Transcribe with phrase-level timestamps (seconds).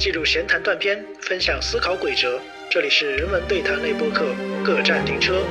[0.00, 2.40] 记录闲谈断片，分享思考轨哲。
[2.70, 4.34] 这里是人文对谈类播客，
[4.64, 5.42] 各站停车。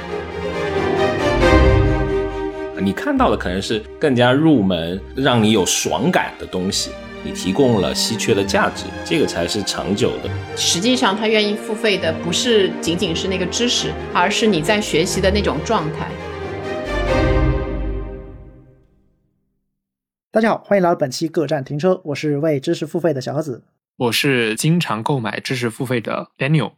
[2.82, 6.90] 你看到的可能是更加入门、让你有爽感的东西，
[7.24, 10.30] 你提供了稀缺的价值，这个才是长久的。
[10.58, 16.10] 实际上，他愿意付费的不是仅仅是那个知识，而是你在学习的那种状态。
[20.32, 23.62] 大家好，欢迎来到本期各站停车，我是为知识付费的小盒子，
[24.00, 26.72] 我是经常购买知识付费的 Daniel。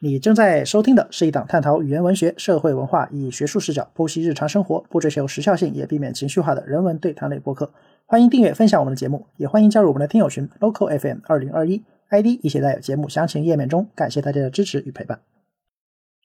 [0.00, 7.72] 你正在收听的是一档探讨语言文学、社会文化，以学术视角剖析日常生活，不追求时效性，也避免情绪化的人文对谈类播客。
[8.04, 13.88] 欢迎订阅、分享我们的节目，也欢迎加入我们的听友群 Local FM 二零二一，ID 一写在节目详情页面中。
[13.94, 15.22] 感谢大家的支持与陪伴。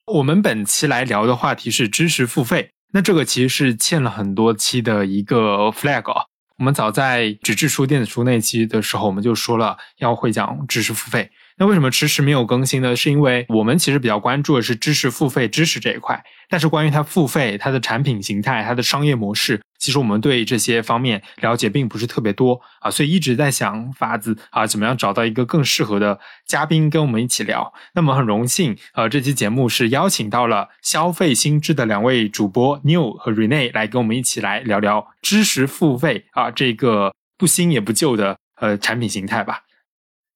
[0.08, 6.26] 我们本期来聊的话题是知识付费，那这个其实是欠了很多期的一个 flag 啊。
[6.64, 11.30] 我们早在纸质书、电子书那期的时候，我们就说了要会讲知识付费。
[11.58, 12.96] 那为什么迟迟没有更新呢？
[12.96, 27.72] 是因为我们其实比较关注的是知识付费知识这一块，但是关于它付费、它的产品形态、它的商业模式，其实我们对这些方面了解并不是特别多啊，所以一直在想法子啊，怎么样找到一个更适合的嘉宾跟我们一起聊。
[27.94, 39.62] 那么很荣幸，呃，这期节目是邀请到了消费心智的两位主播 New 和 Rene 来跟我们一起来聊聊知识付费啊这个不新也不旧的呃产品形态吧。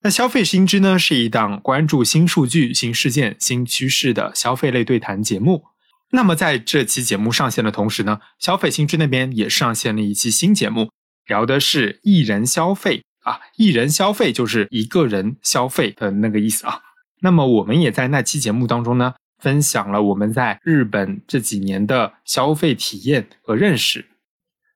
[0.04, 5.66] 那消费新知呢，是一档关注新数据、新事件、新趋势的消费类对谈节目。
[6.12, 10.90] 那么在这期节目上线的同时呢，消费新知那边也上线了一期新节目，
[11.26, 16.82] 聊的是一人消费啊，一人消费就是一个人消费的那个意思啊。
[17.22, 24.06] 那么我们也在那期节目当中呢，分享了我们在日本这几年的消费体验和认识。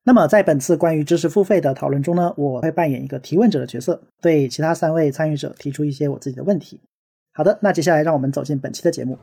[0.04, 6.80] 那么，在本次关于知识付费的讨论中呢，我会扮演一个提问者的角色，对其他三位参与者提出一些我自己的问题。
[7.32, 9.16] 好的，那接下来让我们走进本期的节目。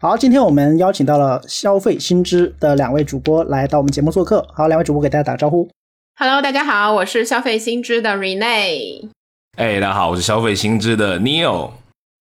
[0.00, 4.46] 好，今天我们邀请到了消费新知的两位主播来到我们节目做客。
[4.54, 5.68] 好，两位主播给大家打个招呼。
[6.16, 9.10] Hello，大家好，我是消费新知的 Rene。
[9.56, 11.70] 哎，大家好，我是消费新知的 Neil。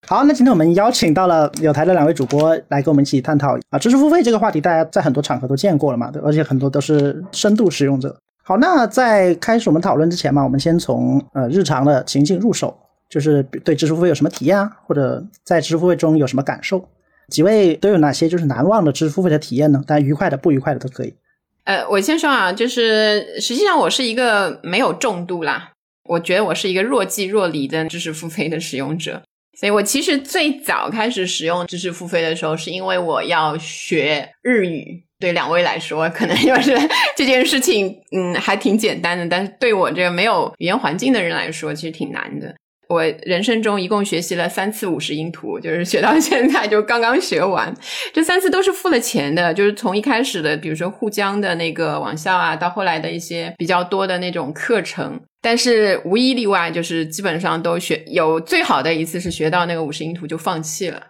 [0.07, 8.15] 好，那今天我们邀请到了有台的两位主播来跟我们一起探讨啊，知识付费这个话题，大家在很多场合都见过了嘛，对，而且很多都是深度使用者。
[8.43, 12.77] 好，那在开始我们讨论之前嘛，我们先从呃日常的情境入手，
[13.09, 16.87] 就是对知识付费有什么体验啊，或者在知识付费中有什么感受？
[17.29, 19.83] 几位都有哪些就是难忘的知识付费的体验呢？
[19.87, 21.15] 大家愉快的、不愉快的都可以。
[21.63, 25.71] 呃，我先说啊，就是实际上我是一个没有重度啦。
[26.05, 29.21] 我觉得我是一个若即若离的知识付费的使用者，
[29.59, 35.03] 所以我其实最早开始使用知识付费的时候，是因为我要学日语。
[35.19, 36.77] 对两位来说，可能就是
[37.15, 42.53] 这件事情，嗯，还挺简单的，但是对我这个没有语言环境的人来说，其实挺难的。
[42.93, 47.73] 我人生中一共学习了三次五十音图，就是学到现在就刚刚学完。
[48.13, 55.19] 这三次都是付了钱的，就是从一开始的，比如说沪江的那个网校啊，到后来的一些比较多的那种课程。
[55.41, 61.01] 但是无一例外，就是基本上都学有最好的一次是学到那个五十音图就放弃了，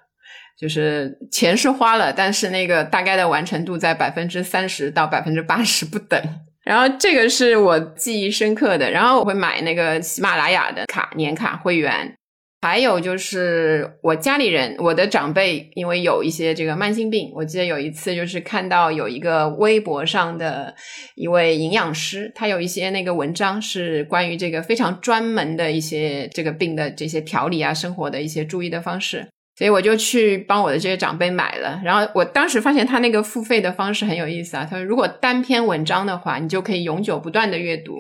[0.60, 6.20] 就是钱是花了，但是那个大概的完成度在百分之三十到百分之八十不等。
[6.64, 12.16] 然后这个是我记忆深刻的，然后我会买那个喜马拉雅的卡年卡会员，
[12.62, 20.74] 还有就是我家里人，我的长辈因为有一些这个慢性病，我记得有一次就是看到有一个微博上的
[21.16, 29.28] 一位营养师，他有一些那个文章是关于这个非常专门的一些这个病的这些调理啊，生活的一些注意的方式。
[29.56, 34.68] 所以我就去帮我的这些长辈买了，然后我当时发现他那个付费的方式很有意思啊。
[34.68, 38.00] 他说，如果单篇文章的话，你就可以永久不断的阅读，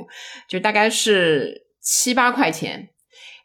[0.50, 2.90] 就大概是七八块钱。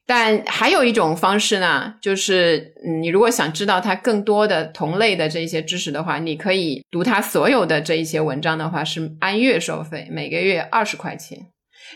[0.06, 11.38] 但还有一种方式呢，就是你如果想知道它更多的同类的这些知识的话，你可以读他所有的这一些文章的话，是按月收费，每个月二十块钱。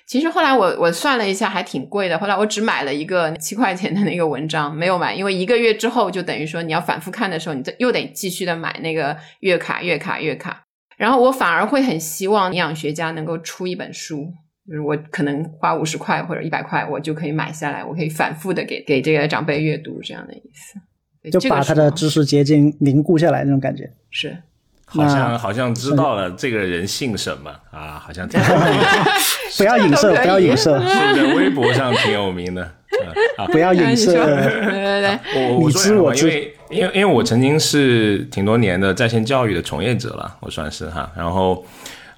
[0.06, 2.18] 其实后来我我算了一下，还挺贵的。
[2.18, 10.64] 后来我只买了一个七块钱的那个文章，没有买，因为一个月之后就等于说你要反复看的时候，你又得继续的买那个月卡、月卡、月卡。
[10.96, 14.32] 然后我反而会很希望营养学家能够出一本书，
[14.68, 24.36] 就是我可能花五十块或者一百块，我就可以买下来，我可以反复的给给这个长辈阅读这样的意思，就把他的知识结晶凝固下来那种感觉是。
[24.94, 28.02] 好像好像知道了这个人姓什么啊？
[28.04, 28.28] 好像
[29.56, 32.62] 不要影射， 不要影射，是在微博上挺有名的
[33.36, 33.46] 啊！
[33.52, 41.10] 不要影射，对对对，我我说因为因为因为我曾经是挺多年的在线教育的从业者了，我算是哈。
[41.16, 41.64] 然后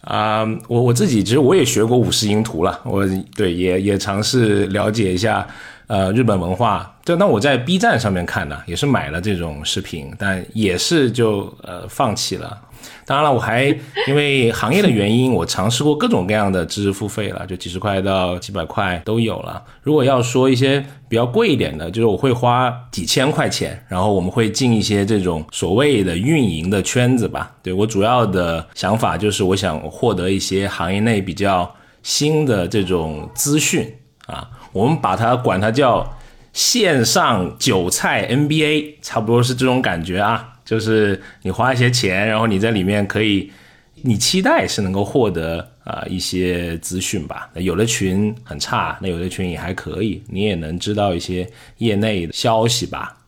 [0.03, 5.47] 啊、我我自己其实我也学过五十音图了，我对也也尝试了解一下
[5.87, 6.94] 呃日本文化。
[7.05, 12.59] 就那我在 B 站上面看的，也是买了这种视频，但也是就呃放弃了。
[13.07, 13.65] 当然了，我还
[14.07, 19.63] 因为行业的原因，我尝试过各种各样的知识付费了，就几十块到几百块都有了。
[19.83, 27.55] 如果要说一些比较贵一点的，就是我会花几千块钱，然后我们会进一些这种所谓的运营的圈子吧。
[27.63, 31.71] 对我主要的想法就是，我想获得一些行业内比较
[32.03, 33.95] 新的这种资讯
[34.27, 36.07] 啊，我们把它管它叫
[36.55, 40.53] 线上韭菜 NBA，差不多是这种感觉啊。
[40.65, 43.53] 就是你花一些钱，然后你在里面可以，
[43.97, 47.51] 你期待是能够获得啊、一些资讯吧。
[47.53, 51.47] 那有的群很差，那有的群也还可以，你也能知道一些
[51.77, 53.19] 业内的消息吧。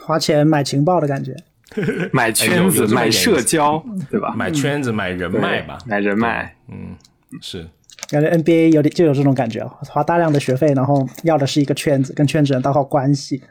[0.00, 1.36] 花钱买情报的感觉。
[2.12, 3.80] 买圈子、买社交，
[4.10, 4.34] 对吧？
[4.36, 6.56] 买圈子、买人脉吧，买人脉。
[6.68, 6.96] 嗯
[7.40, 7.64] 是
[8.10, 13.42] 感觉 NBA 有点就有这种感觉，花大量的学费，然后要的是一个圈子，跟圈子人打好关系。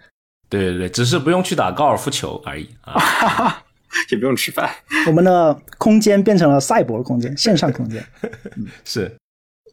[0.49, 3.63] 对对对，只是不用去打高尔夫球而已啊。
[4.11, 4.69] 也不用吃饭。
[5.07, 8.03] 我们的空间变成了赛博空间，线上空间。
[8.85, 9.11] 是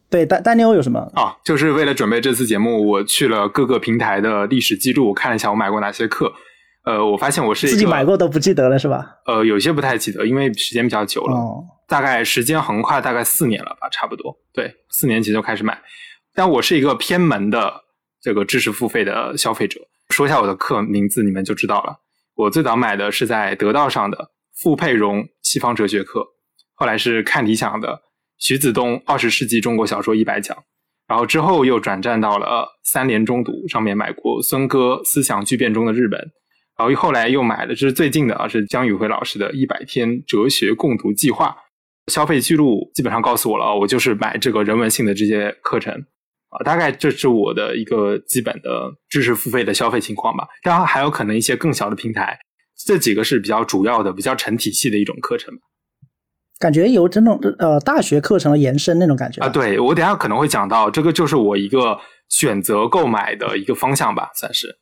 [0.09, 1.01] 对，丹丹尼欧有什么？
[1.15, 6.33] 啊，就是为了准备这次节目，我去了各个平台的历史记录，我看了一下我买过哪些课。
[6.85, 9.17] 呃，我发现我是一个自己买过都不记得了是吧？
[9.27, 14.37] 呃，有些不太记得，因为时间比较久了，哦，大概时间横跨大概四年了吧，差不多。
[14.53, 15.81] 对，四年前就开始买。
[16.35, 17.85] 但我是一个偏门的
[18.21, 19.81] 这个知识付费的消费者。
[20.11, 21.97] 说一下我的课名字，你们就知道了。
[22.35, 26.27] 我最早买的是在得道上的傅佩荣西方哲学课，
[26.75, 28.03] 后来是看理想的
[28.39, 30.57] 徐子东二十世纪中国小说一百讲，
[31.09, 36.21] 然后之后又转战到了三联中读上面买过孙哥思想巨变中的日本，
[36.77, 41.57] 然后后来又买了，这是最近的啊，是江宇辉老师的一百天哲学共读计划。
[42.13, 45.93] 消费记录基本上告诉我了，我就是买这个人文性的这些课程
[46.49, 50.47] 啊，大概这是我的一个基本的知识付费的消费情况吧。
[50.63, 52.39] 当然还有可能一些更小的平台，
[52.87, 55.53] 这几个是比较主要的、比较成体系的一种课程
[56.59, 59.49] 感觉有这种呃大学课程的延伸那种感觉啊。
[59.49, 61.99] 对我等下可能会讲到，这个就是我一个
[62.31, 64.79] 选择购买的一个方向吧，算是。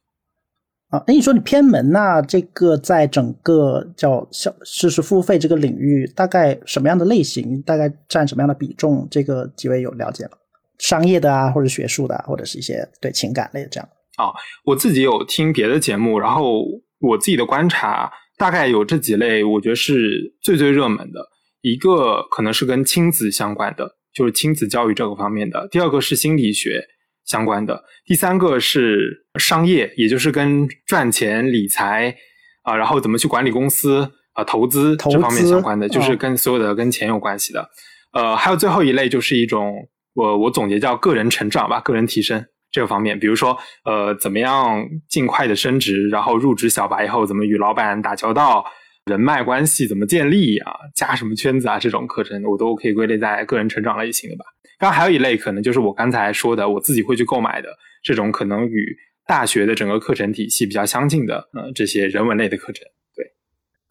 [0.94, 9.08] 啊，那你说你偏门，那这个在整个叫消知识付费这个领域，大概什么样的类型，大概占什么样的比重？
[9.10, 10.30] 这个几位有了解吗？
[10.78, 13.88] 商业的啊，或者学术的、啊，或者是一些对情感类的这样。
[14.16, 14.30] 啊
[14.64, 16.62] 我自己有听别的节目，然后
[17.00, 18.08] 我自己的观察
[18.38, 21.20] 大概有这几类，我觉得是最最热门的。
[21.62, 26.84] 一个可能是跟亲子相关的，就是亲子教育这个方面的；第二个是心理学
[27.24, 27.74] 相关的；
[28.04, 32.14] 第三个是商业，也就是跟赚钱、理财
[32.62, 37.68] 啊、然后怎么去管理公司啊、投资这方面相关的，就是哦跟所有的跟钱有关系的。
[38.12, 39.74] 呃，还有最后一类就是一种
[40.14, 48.64] 我我总结叫个人成长吧，个人提升这个方面，比如说呃，怎么样尽快的升职，然后入职小白以后怎么与老板打交道，
[49.06, 54.44] 人脉关系怎么建立啊，加什么圈子啊，这种课程我都可以归类在个人成长类型的吧。
[54.84, 57.70] 当然还有一类可能就是我刚才说的，我自己会去购买的
[58.02, 58.94] 这种可能与
[59.26, 62.84] 大学的整个课程体系比较相近的，呃，这些人文类的课程。
[63.16, 63.24] 对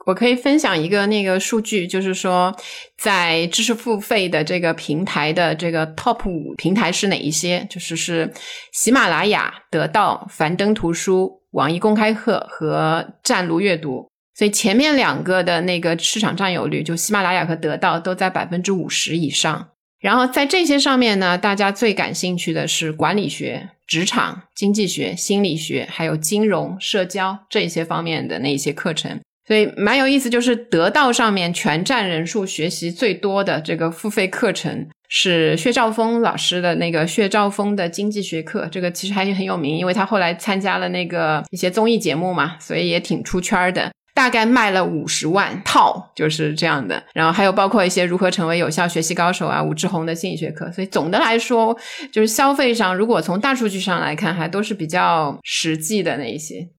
[0.06, 2.56] 我可以分享一个那个数据，就是说，
[2.96, 7.66] 在知识付费的这个平台的这个 top 五平台是哪一些？
[7.68, 8.32] 就是是
[8.72, 14.08] 喜马拉雅、得到、樊登图书、网易公开课和湛卢阅读。
[14.36, 19.70] 所以前面两个的那个市场占有率，就喜马拉雅和得到都在百分之五十以上。
[20.04, 29.18] 然后在这些上面呢，大家最感兴趣的是管理学、职场、经济学、心理学，还有金融、社交这些方面的那些课程。
[29.48, 43.90] 所以蛮有意思，就是得到上面全站人数学习最多的这个付费课程是薛兆丰老师的那个薛兆丰的经济学课，这个其实还是很有名，因为他后来参加了那个一些综艺节目嘛，所以也挺出圈的。
[44.14, 47.02] 大概卖了五十万套，就是这样的。
[47.14, 50.72] 然后还有包括一些如何成为有效学习高手啊，武志红的心理学课。
[50.72, 51.76] 所以总的来说，
[52.12, 56.70] 就是消费上，如果从大数据上来看，还都是比较实际的那一些。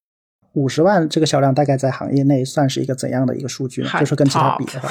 [0.52, 3.88] 五十万这个销量大概在行业内算是一个怎样的一个数据呢？
[3.88, 4.88] 还就是跟其他比的话，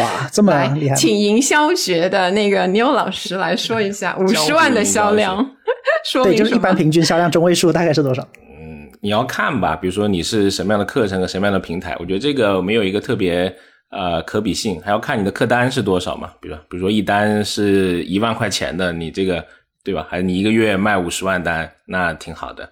[0.00, 0.96] 哇，这么来厉害？
[0.96, 5.36] 请营销学的那个牛老师来说一下五十万的销量，
[6.04, 8.26] 说 对，明就是一般平均销量中位数大概是多少？
[9.00, 13.54] 你要看吧，比如说你是什么样的课程和什么样的平台，我觉得这个没有一个特别
[13.90, 16.32] 呃可比性，还要看你的客单是多少嘛。
[16.40, 19.44] 比如比如说一单是一万块钱的，你这个
[19.84, 20.06] 对吧？
[20.08, 22.70] 还你一个月卖五十万单，那挺好的。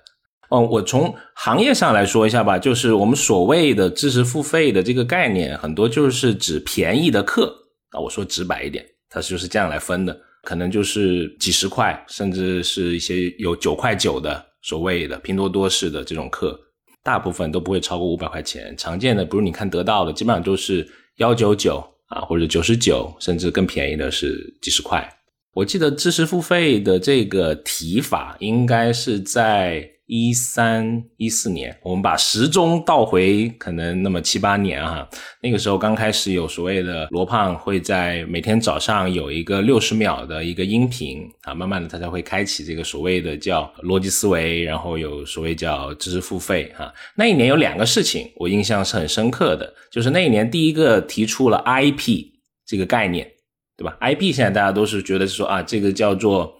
[0.50, 7.52] 嗯，我从行业上来说一下吧，就是我们所谓的知识付费的这个概念，很多就是指便宜的课
[7.90, 7.98] 啊。
[7.98, 16.58] 我说直白一点，它就是这样来分的，可能就是几十块，甚至是一些有九块九的所谓的拼多多式的这种课，
[17.02, 18.74] 大部分都不会超过五百块钱。
[18.76, 20.86] 常见的，比如你看得到的，基本上都是
[21.18, 25.08] 幺九九啊，或者九十九，甚至更便宜的是几十块。
[25.54, 29.88] 我记得知识付费的这个提法应该是在。
[30.06, 35.08] 一三一四年，我们把时钟倒回可能那么七八年哈，
[35.42, 46.94] 那个时候刚开始有所谓的罗胖会在每天早上有一个六十秒的一个音频啊，慢慢的他才会开启这个所谓的叫逻辑思维，然后有所谓叫知识付费哈。
[47.16, 52.26] 那一年有两个事情我印象是很深刻的，就是那一年第一个提出了 IP
[52.64, 53.28] 这个概念，
[53.76, 56.56] 对吧？IP 现在大家都是觉得说啊，这个叫做。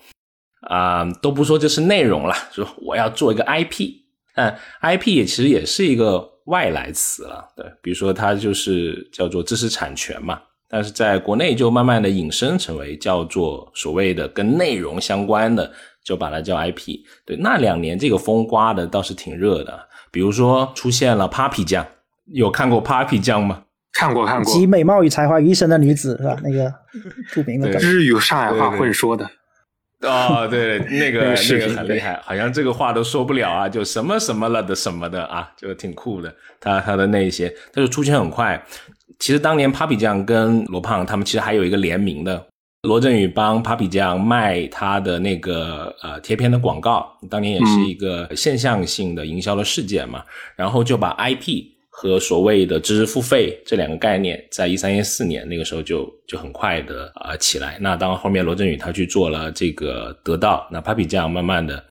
[0.68, 3.90] 啊，都不说这是内容了，说我要做一个 IP，
[4.34, 15.72] 但 IP 也其实也是一个外来词了，对，比如说它就是叫做知识产权嘛，但是在国内就慢慢的引申成为叫做所谓的跟内容相关的，
[16.04, 16.98] 就把它叫 IP。
[17.24, 21.86] 对，那两年这个风刮的倒是挺热的，比如说出现了 Papi 酱，
[22.32, 23.62] 有看过 Papi 酱吗？
[23.92, 26.36] 看过看过，集美貌与才华于一身的女子是吧？
[26.42, 26.72] 那个
[27.32, 29.30] 著名的日语上海话混说的。
[30.06, 36.34] 哦，对，那个 那个很厉害，好像这个话都说不了啊，就什么什么了的什么的啊，就挺酷的。
[36.60, 38.62] 他他的那些，他就出圈很快。
[39.18, 42.46] 其实当年 Papi 酱跟罗胖他们其实还有一个联名的，
[42.82, 50.22] 罗振宇帮 Papi 酱卖他的那个呃贴片的广告，当年也是一个现象性的营销的事件嘛，
[50.56, 51.75] 然后就把 IP。
[51.98, 57.78] 和所谓的知识付费这两个概念，在一三一四年那个时候就就很快的啊起来。
[57.80, 61.82] 那当后面罗振宇他去做了这个得到，那 Papi 酱慢慢的，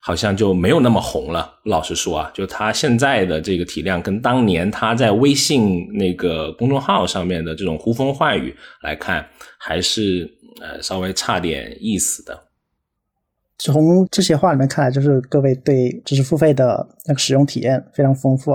[0.00, 1.52] 好像就没有那么红了。
[1.66, 10.26] 老实说啊，就他现在的这个体量，跟当年他在微信那个公众号上面的这种呼风唤雨来看，还是
[10.62, 12.46] 呃稍微差点意思的。
[13.58, 18.52] 从这些话里面看来，就是各位对知识付费的那个使用体验非常丰富。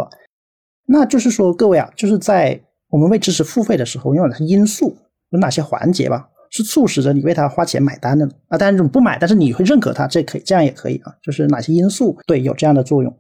[0.88, 4.96] 那就是说，各位啊，就是在我们为知识付费的时候，有哪些因素，
[5.32, 8.32] 有哪些环节吧，是促使着你为它花钱买单的呢？
[8.50, 11.12] 啊，当然这种不买，但是你会认可它，这可以，这样也可以啊。
[11.24, 13.18] 就是哪些因素对有这样的作用？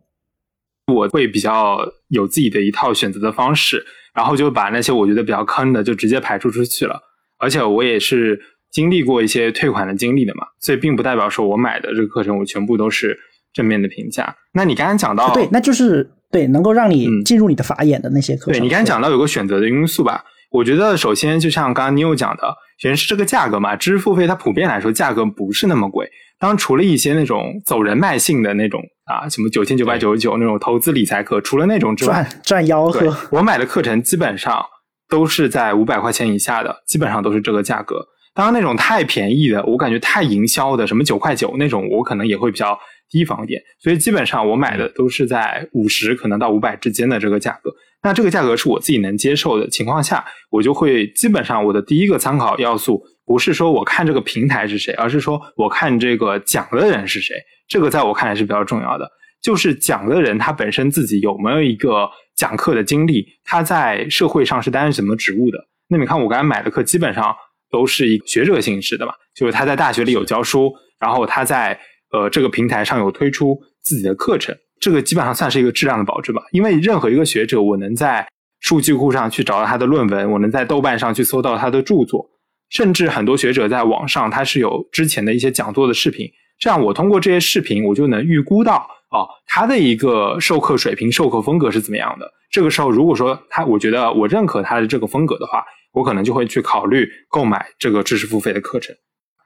[0.93, 1.79] 我会比较
[2.09, 7.01] 有自己的一套选择的方式，然后就把那些我觉得比较坑的就直接排除出去了。
[7.39, 8.39] 而且我也是
[8.71, 13.17] 经历过一些退款的经历的嘛，所以并不代表说我买的这个课程我全部都是
[13.51, 14.35] 正面的评价。
[14.53, 16.11] 那你刚刚讲到，对，那就是。
[16.35, 18.55] 对，能够让你进入你的法眼的那些课程。
[18.55, 22.43] 对你刚才讲到有个选择的因素吧，我觉得首先就像刚刚你有讲的，
[22.77, 26.09] 首先是这个价格嘛，知识付费它普遍来说价格不是那么贵。
[26.37, 33.15] 当然，除了一些那种走人脉性的那种啊，什么九千九百九十九那种投资理财课，除了那种之外，赚赚吆喝。
[33.31, 34.61] 我买的课程基本上
[35.07, 38.05] 都是在五百块钱以下的，基本上都是这个价格。
[38.33, 42.77] 当然，那种太便宜的，我感觉太营销的，什么九块九那种，我可能也会比较。
[43.09, 47.71] 提防一点，所以基本上我买的都是在五十可能到五百之间的这个价格。
[48.03, 57.35] 那这个价格是我自己能接受的情况下，我就会基本上我的第一个参考要素不是说我看这个平台是谁，而是说我看这个讲的人是谁。
[57.67, 59.09] 这个在我看来是比较重要的，
[59.41, 65.57] 就是讲的人他本身自己有没有一个讲课的经历，他在社会上是担任什么职务的。
[65.87, 67.35] 那你看我刚才买的课基本上
[67.71, 71.79] 都是一学者性质的嘛，就是他在大学里有教书，然后他在。
[72.15, 76.41] 呃，这个平台上有推出自己的课程，这个基本上算是一个质量的保证吧。
[76.51, 78.25] 因为任何一个学者，我能在
[78.61, 82.25] 数据库上去找到他的论文，我能在豆瓣上去搜到他的著作，
[82.69, 86.25] 甚至很多学者在网上他是有之前的一些讲座的视频，
[86.57, 92.31] 这样我通过这些视频，我就能预估到哦，他的一个授课水平、授课风格是怎么样的。
[92.49, 98.95] 这个时候，如果说他，我觉得我认可他的这个风格的话，我可能就会去考虑购买这个知识付费的课程。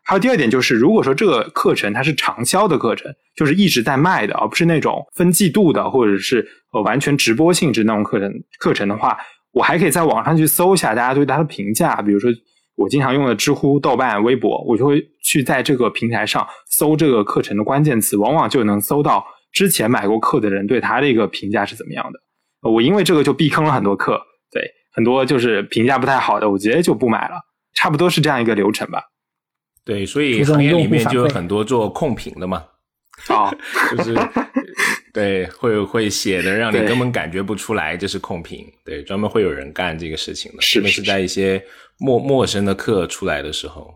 [0.10, 9.16] 还有第二点就是，如果说这个课程它是长销的课程，就是一直在卖的，而不是那种分季度的，或者是呃完全直播性质那种课程课程的话，
[9.52, 12.02] 我还可以在网上去搜一下大家对它的评价。
[12.02, 12.32] 比如说
[12.74, 22.20] 我经常用的知乎、豆瓣、微博，我就会去在这个平台上搜这个课程的关键词，往往就能搜到之前买过课的人对它的一个评价是怎么样的。
[22.68, 24.20] 我因为这个就避坑了很多课，
[24.52, 27.36] 对很多就是评价不太好的，我直接就不买了。
[27.76, 29.04] 差不多是这样一个流程吧。
[29.90, 32.64] 对，所以行业里面就有很多做控评的嘛，
[33.28, 33.50] 啊，
[33.98, 34.16] 就是
[35.12, 41.60] 对，会会写的让你根本感觉不出来这是控评，对，专门会有人干这个事情的，特别是在一些
[41.98, 43.92] 陌陌生的课出来的时候，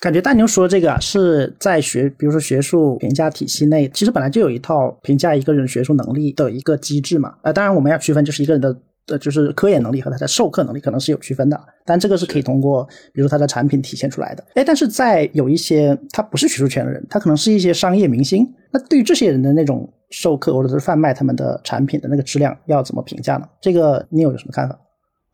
[0.00, 7.34] 感觉大牛说这个啊，是在学，比如说学术评价体系内，其实本来就有一套评价一个人学术能力的一个机制嘛。
[7.42, 8.74] 呃，当然我们要区分，就是一个人的
[9.08, 14.44] 呃，就是科研能力和他的授课能力可能是有区分的，但这个是可以通过，比如他的产品体现出来的。
[14.54, 23.46] 哎，但是在有一些他不是学术圈的人，他可能是一些商业明星，那对于这些人的那种授课或者是贩卖他们的产品的那个质量，要怎么评价呢？
[23.60, 24.78] 这个你有什么看法？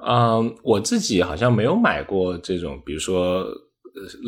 [0.04, 3.44] 嗯，我自己好像没有买过这种，比如说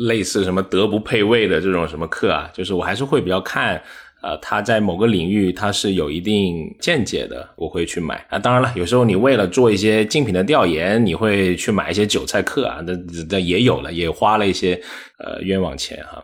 [0.07, 3.81] 类似什么德不配位的这种什么课啊，就是我还是会比较看，
[4.23, 8.39] 呃，他在某个领域他是有一定见解的，我会去买啊。
[8.39, 12.93] 当然了，有时候你为了做一些竞品的调研，你会去买一些韭菜课啊，那
[13.29, 14.81] 那也有了，也花了一些
[15.19, 16.23] 呃冤枉钱哈。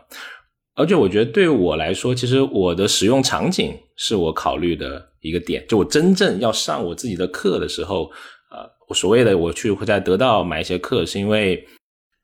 [0.74, 8.10] 而且我觉得对我来说，其实我的使用场景是我考虑的一个点，就我真正要上我自己的课的时候。
[8.50, 11.64] 呃所谓的我去会在得到买一些课，是因为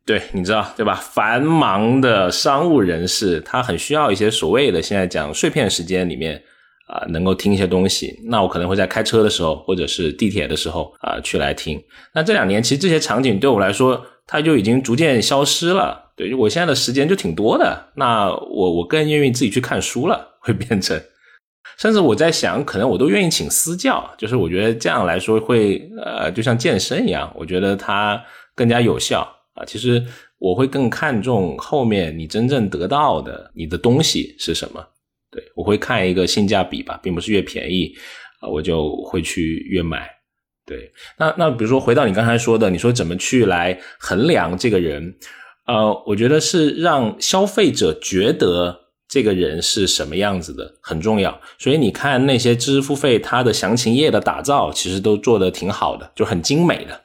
[0.07, 0.95] 对你知道对吧？
[0.95, 6.41] 繁忙的商务人士，他很需要一些所谓的现在讲碎片时间里面
[6.87, 8.17] 啊，能够听一些东西。
[8.29, 11.83] 那我可能会在开车的时候，或者是地铁的时候啊，去来听。
[12.15, 16.13] 那这两年其实这些场景对我来说，它就已经逐渐消失了。
[16.17, 20.99] 对我现在的时间就挺多的，那我我更愿意自己去看书了，会变成。
[21.77, 28.23] 甚至我在想，可能我都愿意请私教，就是我觉得这样来说会，呃，就像健身一样，我觉得它
[28.55, 29.65] 更加有效啊。
[29.65, 30.05] 其实
[30.39, 34.87] 我会更看重后面你真正得到的你的东西是什么。
[35.31, 37.93] 对我会看一个性价比吧，并不是越便宜
[38.41, 40.09] 啊，我就会去越买。
[40.65, 45.15] 对，那那比如说回到你刚才说的，你说怎么去来衡量这个人？
[45.67, 48.83] 呃，我觉得是让消费者觉得。
[49.09, 57.01] 这个人是什么样子的很重要，所以你看那些知识付费，它的详情页的打造其实都做得挺好的，就很精美的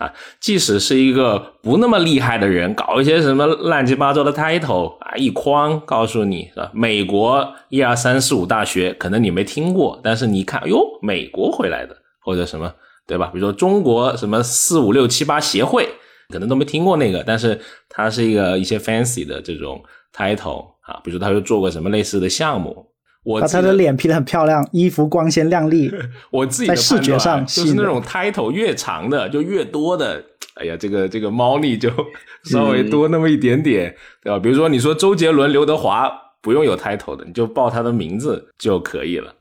[0.00, 0.12] 啊。
[0.40, 6.70] 即使是一个不那么厉害的人，搞一些什么乱七八糟的 title 啊，一筐告诉你是吧？
[6.74, 12.74] 美国一二三四五大学，可能你没听过，但是你看，哟，美国回来的或者什么，
[13.06, 13.30] 对吧？
[13.32, 15.88] 比如说中国什么四五六七八协会，
[16.32, 19.80] 可能都没听过那个，但是它是一个一些 fancy 的这种
[20.12, 20.70] title。
[20.90, 22.84] 啊，比如他又做过什么类似的项目，
[23.22, 25.90] 我把他的脸 P 的很漂亮，衣服光鲜亮丽。
[26.30, 31.90] 我自己在视觉上就是那种 title 越长的就越多的，哎呀，这个这个猫腻就
[32.50, 34.38] 稍微多那么一点点，对吧？
[34.38, 39.34] 比如说你说周杰伦、刘德华不用有 title 的，你就报他的名字就可以了，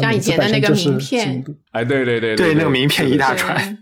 [0.00, 3.78] 像以前的那个名片，哎，对对对对，那个名片一大串，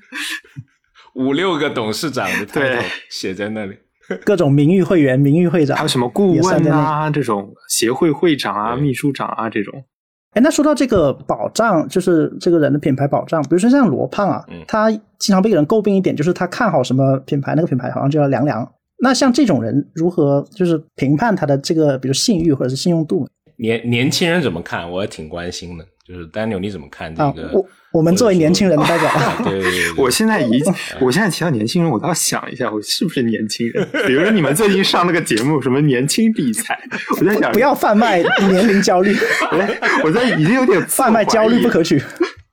[1.14, 3.76] 五六个董事长的 title 写在那里。
[4.24, 9.84] 各种名誉会员、名誉会长，还有什么顾问啊，这种协会会长啊、秘书长啊这种。
[10.32, 15.00] 哎，那说到这个保障，就是这个人的品牌保障，比如说像罗胖啊，他经
[15.32, 18.66] 常被人诟病一点，就是他看好什么品牌，那个品牌好像就要凉凉。
[19.00, 23.26] 那像这种人，如何就是评判他的这个，比如信誉或者是信用度？
[23.56, 24.90] 年年轻人怎么看？
[24.90, 25.84] 我也挺关心的。
[26.08, 27.50] 就是 Daniel，你怎么看这个？
[27.52, 29.10] 我我们作为年轻人的代表，
[29.44, 30.62] 对对对， 我现在一，
[31.00, 33.86] 我现在提到年轻人，我倒要想一下，我是不是年轻人？
[34.06, 36.80] 比如说你们最近上那个节目，什么年轻理财，
[37.20, 39.14] 我在想，不要贩卖年龄焦虑，
[40.02, 42.02] 我在已经有点 贩卖焦虑不可取。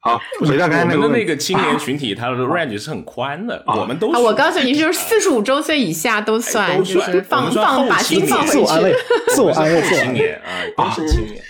[0.01, 8.93] 好，回到刚才那个那个青年群体，他的 range 是很宽的，我们都，我告诉你，就是四十五周岁以下都算，就是放放把心放回去，自我安慰，
[9.29, 10.39] 自我安慰，青年
[10.75, 11.41] 啊，都是青年。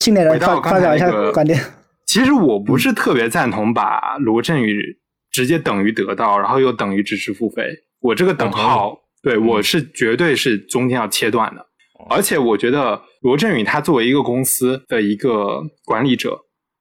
[0.00, 1.58] 青年人发发表一下观点。
[2.06, 4.98] 其实我不是特别赞同把罗振宇
[5.30, 7.62] 直接等于得到，然后又等于支持付费。
[8.00, 11.64] 我这个等号，对我是绝对是中间要切断的。
[12.08, 16.36] 而且我觉得罗振宇他作为一个公司的一个管理者，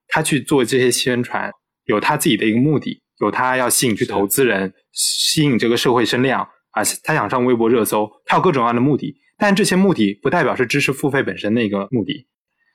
[0.07, 1.51] 他去做这些宣传，
[1.85, 9.13] 有他自己的一个目的，有他要吸引去投资人，吸引这个社会声量啊，他想上微博热搜，他有各种各样的目的。
[9.37, 12.27] 但这些目的不代表是知识付费本身的一个目的。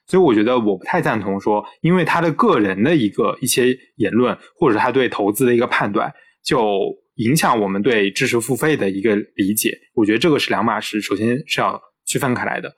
[0.06, 6.12] 所以我觉得我不太赞同说，因为他的个人的一个一些言论，或者他对投资的一个判断，
[6.44, 6.78] 就
[7.14, 9.70] 影响我们对知识付费的一个理解。
[9.94, 12.70] 我觉得这个是两码事，首先是要区分开来的。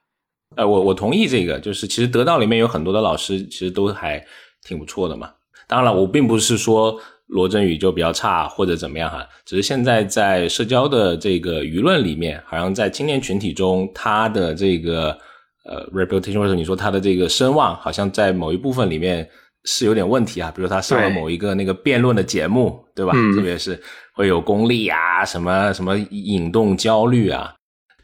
[0.55, 4.25] 呃，我我同意这个，就是其实得到里面有很多的老师，其实都还
[4.62, 5.29] 挺不错的嘛。
[5.67, 15.19] 当然了，我并不是说罗振宇就比较差或者怎么样哈，只是现在在社交的这个舆论里面，好像在青年群体中，他的这个。
[15.68, 19.29] 呃，reputation 或者你说他的这个声望，好像在某一部分里面
[19.64, 20.52] 是有点问题啊。
[20.55, 23.12] 比如他上了某一个那个辩论的节目，对吧？
[23.35, 23.81] 特别是
[24.14, 27.52] 会有功利啊，什么什么引动焦虑啊。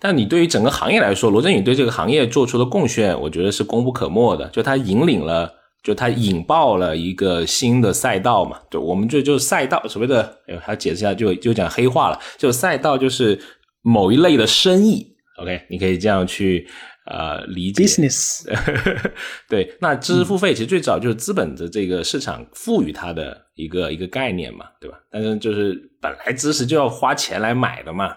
[0.01, 4.49] 但你对于整个行业来说，罗振宇对这个行业做出的贡献，我觉得是功不可没的。
[4.49, 5.49] 就他引领了，
[5.85, 8.59] 就他引爆了一个新的赛道嘛。
[8.69, 12.19] 就我们就就赛道所谓的，哎，还解释一下，就就讲黑话了。
[12.37, 13.41] 就赛道就是
[13.83, 15.07] 某一类的生意。
[15.41, 16.67] OK，你可以这样去
[17.07, 17.85] 呃理解。
[17.85, 18.45] business
[19.49, 24.99] 对，那知识付费其实最早就是资本的这个市场赋予它的一个一个概念嘛，对吧？
[25.11, 28.15] 但是就是本来知识就要花钱来买的嘛，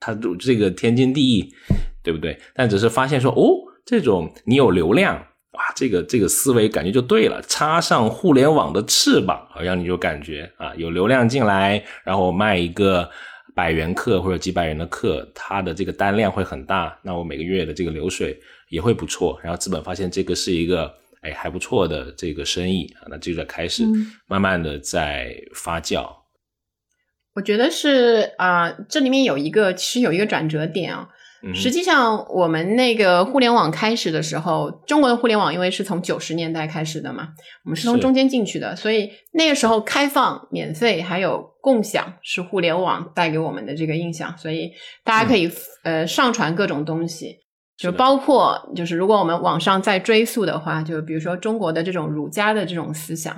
[0.00, 1.54] 它这个天经地义，
[2.02, 2.38] 对不对？
[2.54, 3.54] 但只是发现说，哦，
[3.86, 5.14] 这种你有流量，
[5.52, 13.08] 哇，这个这个思维感觉就对了，插上互联网的翅膀，好像你就感觉啊，有流量进来，然后卖一个。
[13.54, 18.38] 百元课或者几百元的课，它的这个单量会很大，那我每个月的这个流水
[18.68, 19.38] 也会不错。
[19.42, 23.84] 然后资本发现这个是一个哎还不错的这个生意啊，那就在开始
[24.26, 26.06] 慢慢的在发酵。
[27.34, 31.08] 我觉得是啊、这里面有一个其实有一个转折点啊。
[31.46, 37.28] 嗯实际上，我们那个互联网开始的时候，中国的互联网因为是从九十年代开始的嘛，
[37.64, 44.72] 我们是从中间进去的，所以那个时候开放、免费还有共享是互联网带给我们的这个印象，所以
[45.04, 45.50] 大家可以、
[45.82, 47.36] 呃上传各种东西，
[47.76, 53.36] 就包括就是如果我们往上再追溯的话，就比如说中国的这种儒家的这种思想，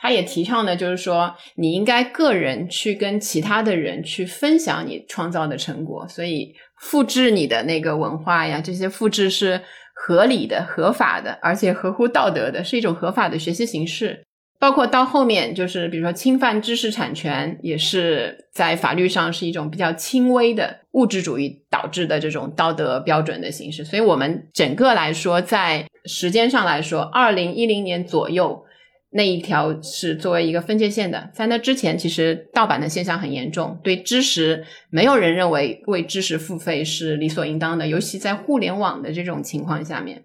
[0.00, 9.60] 他也提倡的就是说，你应该个人去跟其他的人去分享你创造的成果，所以复制你的那个文化呀，这些复制是
[9.94, 14.24] 合理的、合法的，而且合乎道德的，是一种合法的学习形式。
[14.60, 23.84] 包括到后面，就是比如说侵犯知识产权，也是在法律上是一种比较轻微的物质主义导致的这种道德标准的形式。
[23.84, 28.64] 所以，我们整个来说，在时间上来说，二零一零年左右
[29.10, 31.30] 那一条是作为一个分界线的。
[31.32, 40.24] 在那之前，其实盗版的现象很严重，对知识没有人认为为知识付费是理所应当的，尤其在互联网的这种情况下面。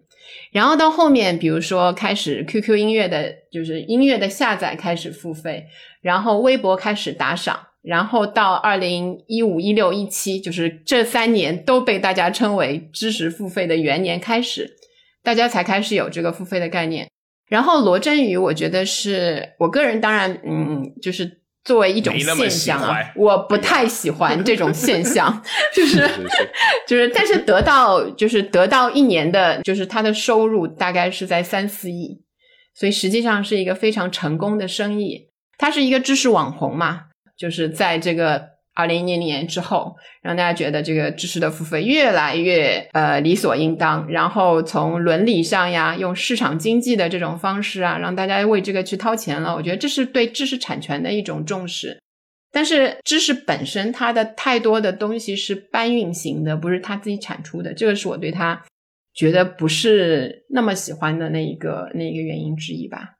[0.51, 5.65] 然后到后面，比如说开始 QQ 音乐的，就是音乐的下载开始付费，
[6.01, 14.75] 然后微博开始打赏，然后到二零一五、一六、一七，就是这三年都被大家称为知识付费的元年开始，
[15.23, 17.07] 大家才开始有这个付费的概念。
[17.53, 25.39] 然后罗振宇，我觉得是我个人当然，嗯，就是作为一种现象啊，我不太喜欢这种现象，
[25.71, 25.99] 就是
[26.87, 32.23] 就是，但是得到就是得到一年的，就是他的收入大概是在三四亿，
[32.73, 35.29] 所以实际上是一个非常成功的生意。
[35.59, 37.01] 他是一个知识网红嘛，
[37.37, 49.55] 就是在这个二零一零年之后，让大家觉得这个知识的付费越来越呃理所应当，然后从伦理上呀，用市场经济的这种方式啊，让大家为这个去掏钱了。
[49.55, 51.99] 我觉得这是对知识产权的一种重视。
[52.51, 58.63] 但是知识本身，它的太多的东西是搬运型的，不是他自己产出的，这个是我对他
[59.15, 63.15] 觉得不是那么喜欢的那一个那一个原因之一吧。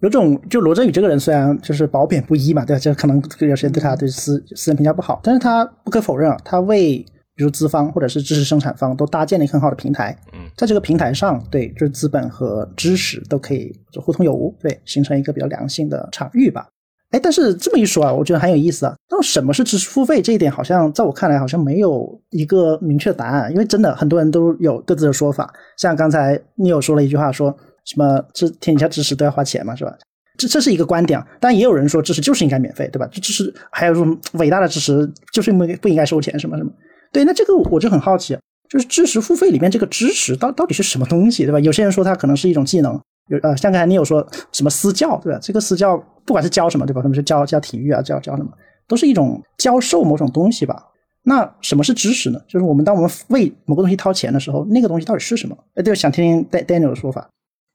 [0.00, 2.80] 有种就罗振宇这个人虽然就是褒贬不一嘛，对吧？
[2.80, 7.04] 就可能有些人对他对私私人评价不好，但是他不可否认啊，他为
[7.36, 10.16] 比如资方或者是知识生产方都搭建了一个很好的平台。
[10.32, 16.66] 嗯，在这个平台上，对，就是资本和知识都可以就互通有无，对，形成一个比较良性的场域吧。
[17.10, 18.94] 哎，但是这么一说啊，我觉得很有意思啊。
[19.10, 25.52] 那么什么是知识付费这一点，好像在我看来好像没有一个明确答案，因为真的很多人都有各自的说法。
[25.76, 27.54] 像刚才你有说了一句话说。
[27.84, 29.96] 什么知天下知识都要花钱嘛，是吧？
[30.38, 33.06] 这这是一个观点，但也有人说知识就是应该免费，对吧？
[33.12, 36.70] 这知识还有什么伟大的知识就是不不应该收钱，什么什么？
[37.12, 38.38] 对，那这个我就很好奇，
[38.68, 41.60] 就是知识付费里面这个知识到到底是什么东西，对吧？
[41.60, 45.38] 有些人说它可能是一种技能，有呃，像刚才你有说什么私教，对吧？
[45.42, 47.02] 这个私教不管是教什么，对吧？
[47.02, 48.50] 他们是教教体育啊，教教什么，
[48.88, 50.86] 都是一种教授某种东西吧。
[51.22, 52.40] 那什么是知识呢？
[52.48, 55.54] 就是我们当我们为某个东西掏钱的时候，那个东西到底是什么？
[55.74, 57.28] 哎，对，想听听 Daniel 的说法。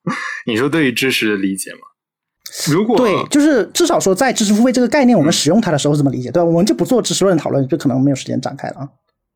[0.46, 1.80] 你说对于知识的理解吗？
[2.72, 6.46] 如果对，就是至少说在知识付费这个概念，我们使用它的时候怎么理解，对吧？
[6.46, 8.89] 我们就不做知识论讨论，就可能没有时间展开了啊。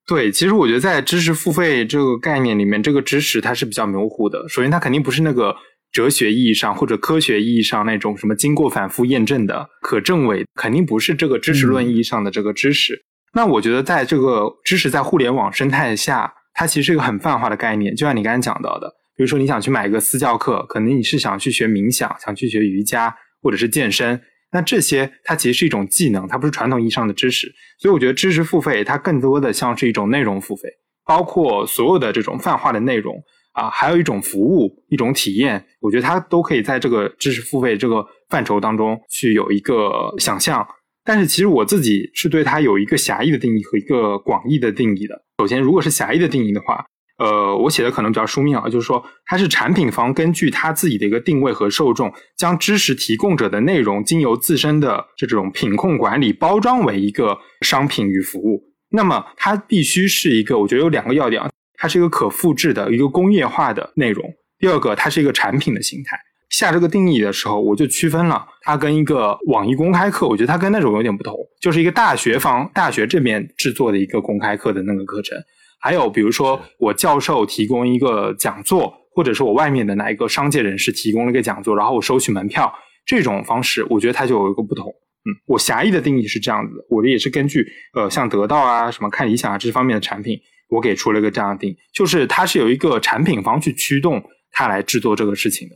[0.08, 4.48] 对，其实我觉得在知识付费这个概念里面，这个知识它是比较模糊的。
[4.48, 5.54] 首先，它肯定不是那个
[5.92, 13.04] 哲学意义上或者科学意义上那种什么经过反复验证的可证伪，肯定不是这个知识论意义上的这个知识。
[13.34, 18.92] 那我觉得在这个知识在互联网生态下，它其实是一个很泛化的概念，就像你刚才讲到的。
[19.20, 24.18] 比如说，你想去买一个私教课，可能你是想去学冥想，想去学瑜伽，或者是健身。
[24.54, 27.54] 那这些它其实是一种技能，它不是传统意义上的知识。
[27.80, 30.70] 所以我觉得知识付费它更多的像是一种内容付费，
[31.06, 40.66] 包括所有的这种泛化的内容啊，还有一种服务、一种体验，我觉得它都可以在这个知识付费这个范畴当中去有一个想象。
[41.04, 45.22] 但是其实我自己是对它有一个狭义的定义和一个广义的定义的。
[45.40, 46.86] 首先，如果是狭义的定义的话，
[47.20, 58.64] 呃，我写的可能比较书面啊，就是说它是产品方根据它自己的一个定位和受众，将知识提供者的内容经由自身的这种品控管理包装为一个商品与服务。
[58.92, 64.28] 那么它必须是一个，我觉得有两个要点啊，它是一个可复制的一个工业化的内容。
[64.58, 66.18] 第二个，它是一个产品的形态。
[66.50, 75.38] 下这个定义的时候，我就区分了它跟一个网易公开课，我觉得它跟那种有点不同，就是一个大学方大学这边制作的一个公开课的那个课程。
[75.80, 82.72] 还有比如说，我教授提供一个讲座，或者是我外面的哪一个商界人士提供了一个讲座，然后我收取门票，
[83.06, 84.88] 这种方式，我觉得它就有一个不同。
[84.90, 90.40] 嗯，我狭义的定义是这样子的，我的也是根据呃像得到啊、什么看理想啊这方面的产品，
[90.70, 95.76] 我给出了一个这样的定义，就是它是有一个产品方去驱动它来制作这个事情的。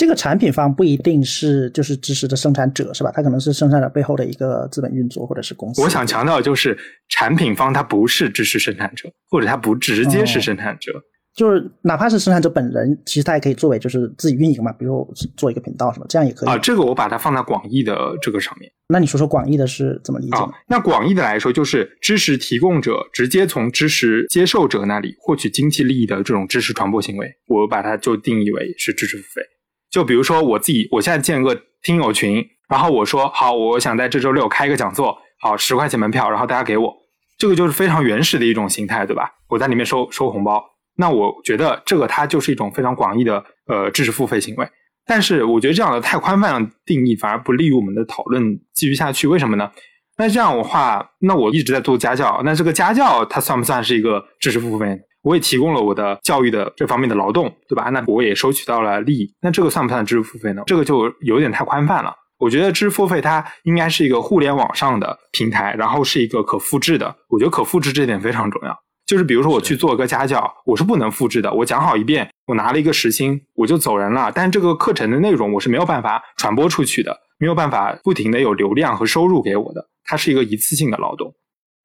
[0.00, 3.12] 这个产品方不一定是就是知识的生产者是吧？
[3.14, 5.82] 它可能是生产者背后的一个资本运作或者是公司。
[5.82, 6.74] 我想强调的就是
[7.10, 10.90] 产品方它不是知识生产者，或者它不直接是生产者。
[11.36, 16.56] 就是哪怕是生产者本人，其实他也可以作为就是自己运营嘛，比如做一个频道什么，这样也可以啊。
[16.56, 18.72] 这个我把它放在广义的这个上面。
[18.88, 20.38] 那你说说广义的是怎么理解？
[20.38, 29.42] 啊，那广义的来说，就是知识提供者直接从知识接受者那里获取经济利益的这种知识传播行为，我把它就定义为是知识付费。
[29.90, 36.94] 就比如说我自己，我现在建个听友群，然后我说好，我想在这周六开一个讲座，好，十块钱门票，然后大家给我，
[37.36, 39.30] 这个就是非常原始的一种形态，对吧？
[39.48, 40.64] 我在里面收收红包，
[40.96, 44.68] 那我觉得这个它就是一种非常广义的呃知识付费行为。
[45.06, 49.68] 但是我觉得这样的太宽泛的定义反而不利于我们的讨论继续下去，为什么呢？
[50.16, 54.96] 那这样的话，那我一直在做家教，那这个家教它算不算是一个知识付费？
[55.22, 57.90] 我也提供了我的教育的这方面的劳动，对吧？
[57.90, 60.62] 那我也收取到了利益，那这个算不算知识付费呢？
[60.66, 62.14] 这个就有点太宽泛了。
[62.38, 67.14] 我觉得知识付费它应该是一个互联网上的平台，然后是一个可复制的。
[67.28, 68.74] 我觉得可复制这点非常重要。
[69.06, 71.52] 就是比如说我去做一个家教，我是不能复制的。
[71.52, 74.32] 我讲好一遍，我拿了一个时薪，我就走人了。
[74.34, 79.84] 但这个课程的内容我是没有办法传播出去的，没有办法不停的有流量和收入给我的。
[80.04, 81.34] 它是一个一次性的劳动。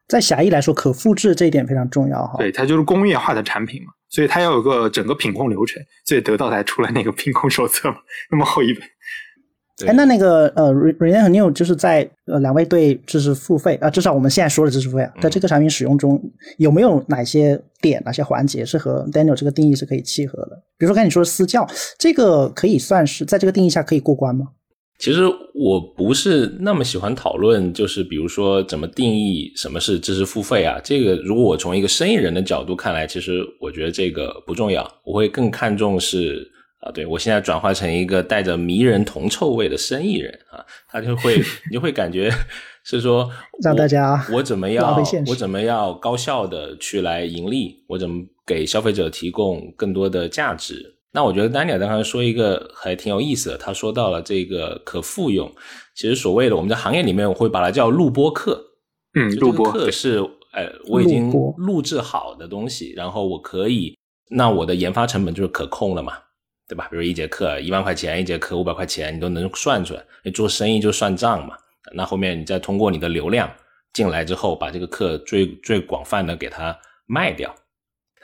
[0.08, 2.36] 在狭义来说，可复制这一点非常重要哈。
[2.38, 7.98] 对，它就是工业化的产品嘛，所以它要有个整个品控流程，所以得到才出来那个品控手册嘛，
[8.30, 8.84] 那么厚一本。
[9.86, 16.18] 哎，那那个呃，Rene 和 New 就是在呃两位对知识付费啊，至少我们现在说的知识付费啊，在这个产品使用中
[16.58, 20.64] 有没有哪些点、哪些环节是和 Daniel 这个定义是可以契合的？
[20.78, 21.68] 比如说刚才你说的私教，
[22.00, 24.48] 这个可以算是在这个定义下可以过关吗？
[24.98, 30.80] 其实我不是那么喜欢讨论，就是比如说怎么定义什么是知识付费啊？
[30.84, 41.38] 这个如果我从一个生意人的角度看来，其实我觉得这个不重要，我会更看重是啊，对我现在转化成一个带着迷人铜臭味的生意人啊，他就会
[41.70, 42.32] 你就会感觉
[42.86, 43.30] 是说
[43.62, 50.95] 让大家我怎么 样我怎么样高效的去来盈利，我怎么给消费者提供更多的价值。
[51.16, 55.50] 那我觉得丹尼尔刚才说一个还挺有意思的，他说到了这个可复用，
[55.96, 58.62] 其实所谓的我们在行业里面我会把它叫录播课，
[59.14, 60.18] 嗯，录播课是
[60.52, 63.98] 呃我已经录制好的东西，然后我可以，
[64.30, 66.18] 那我的研发成本就是可控了嘛，
[66.68, 66.90] 对吧？
[66.92, 70.04] 比如一节课一万块钱，一节课五百块钱，你都能算出来。
[70.22, 71.56] 你做生意就算账嘛，
[71.94, 73.50] 那后面你再通过你的流量
[73.94, 77.56] 进来之后，把这个课最最广泛的给它卖掉。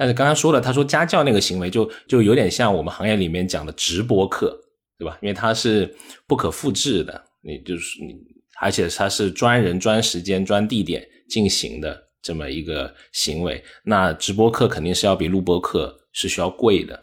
[0.01, 4.59] 但是刚刚说了，他说家教那个行为就就有点像我们行业里面讲的直播课，
[4.97, 5.15] 对吧？
[5.21, 8.15] 因为它是不可复制的，你就是你，
[8.59, 13.63] 而且它是专人、专时间、专地点进行的这么一个行为。
[13.83, 16.99] 那直播课肯定是要比录播课是需要贵的。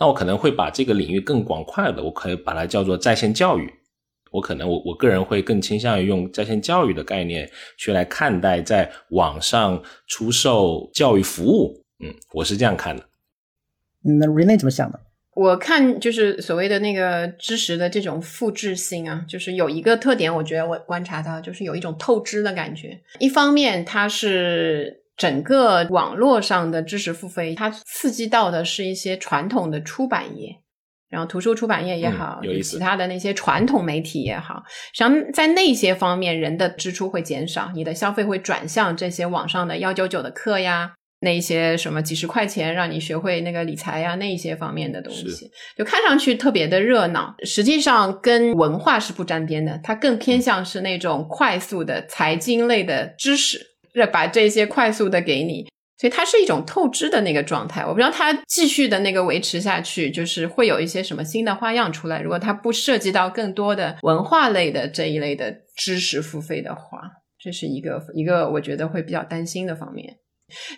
[0.00, 3.72] 那我可能会把这个领域更广泛的，我可以把它叫做在线教育。
[4.32, 11.80] 我可能我我个人会更倾向于用在线教育的概念去来看待在网上出售教育服务。
[12.00, 13.04] 嗯，我是这样看的。
[14.02, 15.00] 那 Rene 怎么想的？
[15.34, 23.00] 我看就是所谓的那个知识的这种复制性啊，就是有一个特点，我觉得我观察到就是有一种透支的感觉。
[23.20, 30.56] 一方面，它是整个网络上的知识付费，它刺激到的是一些传统的出版业，
[31.08, 40.94] 然后图书出版业也好，有其他的那些传统媒体也好，实际上在那些方面，人的支出会减少，你的消费会转向这些网上的幺九九的课呀。
[41.20, 53.60] 那一些什么几十块钱让你学会那个理财呀，那一些方面的东西，就看上去特别的热闹，实际上跟文化是不沾边的，它更偏向是那种快速的财经类的知识，
[54.10, 55.66] 把这些快速的给你，
[55.98, 57.84] 所以它是一种透支的那个状态。
[57.84, 62.22] 我不知道它继续的那个维持下去，就是会有一些什么新的花样出来。
[62.22, 67.02] 如果它不涉及到更多的文化类的这一类的知识付费的话，
[67.38, 70.16] 这是一个一个我觉得会比较担心的方面。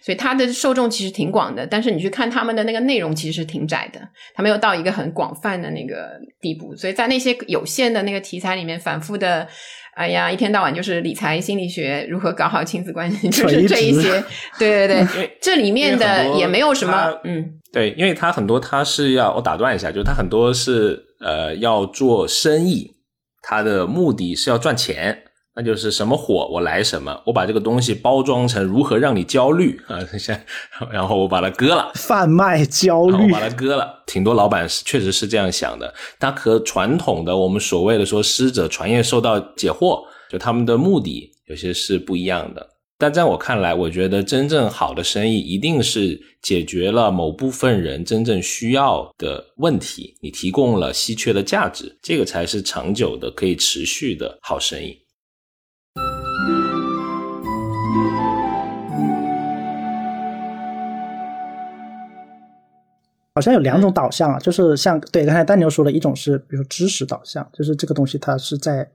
[0.02, 4.00] 所以它的受众其实挺广的，但是你去看他们的那个内容其实是挺窄的，
[4.34, 6.74] 它没有到一个很广泛的那个地步。
[6.76, 9.46] 所以在那些有限的那个题材里面，反复的
[9.94, 14.22] 哎呀，一天到晚就是理财心理学，如何搞好亲子关系，就是这一些。
[14.58, 22.90] 对对对，这里面的也没有什么，嗯，对，因为他很多他是要我打断一下，就是他很多是呃要做生意，
[23.42, 25.24] 他的目的是要赚钱。
[25.54, 29.98] 那就是什么火我来什么，我把这个东西包装成如何让你焦虑啊，
[30.90, 34.02] 然后我把它割了，贩卖焦虑，我把它割了。
[34.06, 42.68] 挺多老板是确实是这样想的，他和传统的我们所谓的说师者传业受到解惑，就他们的目的有些是不一样的。
[42.98, 54.96] 但在我看来，我觉得真正好的生意一定是解决了某部分人真正需要的问题，你提供了稀缺的价值，这个才是长久的可以持续的好生意。
[63.34, 68.86] 好像有两种导向啊，就是像对刚才丹牛说的一种是，比如说知识导向，就是这个东西它是在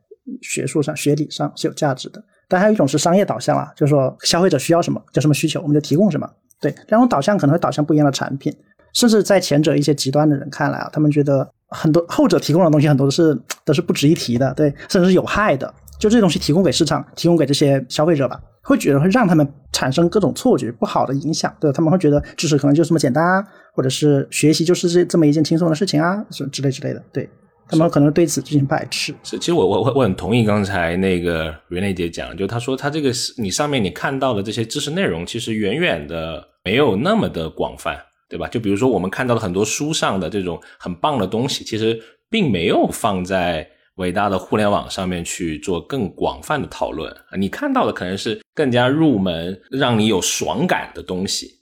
[0.41, 6.29] 学术上、学理上是有价值的；但还有一种是商业导向啊，就是说消费者需要什么，叫什么需求，我们就提供什么。
[6.59, 8.55] 对，两种导向可能会导向不一样的产品，
[8.93, 15.73] 甚至在前者一些极端的人看来啊，他们觉得很多后者提供的东西很多都是都是不值一提的，对，甚至是有害的。
[15.99, 27.27] 就这东西提供给市场，提供给这些消费者吧，会觉得会让他们产生各种错觉，不好的影响，对他们会觉得知识可能就这么简单啊，或者是学习就是这这么一件轻松的事情啊，是之类之类的，对
[27.67, 29.13] 他们可能对此进行排斥。
[29.23, 37.97] 是，其实我我我很同意刚才那个袁磊姐讲，就他说他这个你上面你看到的这些知识内容，其实远远的没有那么的广泛，
[38.29, 38.47] 对吧？
[38.49, 43.67] 就比如说我们看到了很多书上的这种很棒的东西，其实并没有放在。
[43.97, 51.59] 伟大的互联网上面去做更广泛的讨论你看到的可能是更加入门，让你有爽感的东西，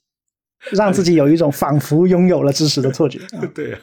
[0.71, 3.19] 让自己有一种仿佛拥有了知识的错觉。
[3.53, 3.79] 对啊，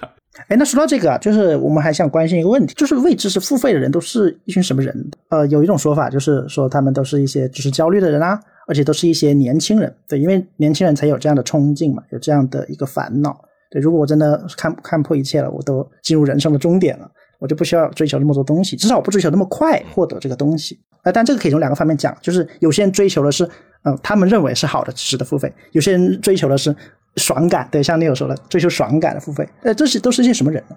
[0.48, 5.10] 哎，那说到这个啊，就是我们还想关心一个问题，就是为知识付费的人都是一群什么人？
[5.28, 9.94] 呃，有一种说法就是说他们都是一些知识焦虑的人啊，而且都是一些年轻人。
[10.08, 13.38] 对，因为年轻人才有这样的冲劲嘛，有这样的一个烦恼。
[13.70, 17.10] 对，如果我真的看看破一切了，我都进入人生的终点了。
[17.42, 20.78] 我就不需要追求那么多东西，至少我不追求那么快获得这个东西。
[21.02, 23.44] 呃，但这个可以从两个方面讲，就是有些人追求的是，
[23.82, 26.72] 嗯，他们认为是好的知识的付费；有些人追求的是
[27.16, 29.44] 爽感，对，像你有说的，追求爽感的付费。
[29.62, 30.76] 呃，这些都是一些什么人呢？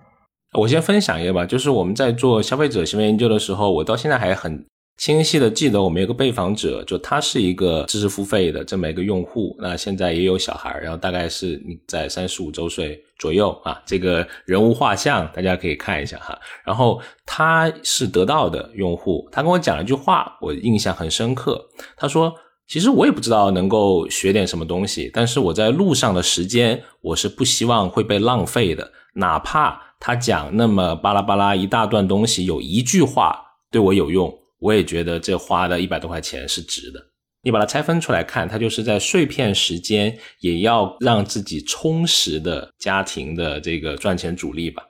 [0.58, 4.66] 我先分享一个吧，就是我们在做消费者行为研究的时候，我到现在还很。
[4.98, 16.40] 清晰的记得，我们有个被访者，就他是一个知识付费的这么一个用户，那现在也有小孩，然后大概是在三十五周岁左右啊，这个人物画像大家可以看一下哈。
[16.64, 21.62] 然后他是得到的用户，他跟我讲了一句话，我印象很深刻。
[21.98, 22.34] 他说
[22.66, 33.38] ：“其实我也不知道能够学点什么东西，但是我在路上的时间，我是不希望会被浪费的，哪怕他讲那么巴拉巴拉一大段东西，有一句话
[33.70, 34.34] 对我有用。”
[34.66, 37.00] 我也觉得这花的一百多块钱是值的。
[37.44, 44.82] 你把它拆分出来看，它就是在碎片时间也要让自己充实的家庭的这个赚钱主力吧。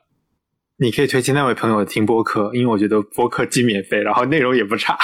[0.77, 4.97] 你可以推荐那位朋友听播客，因为我觉得播客既免费，然后内容也不差，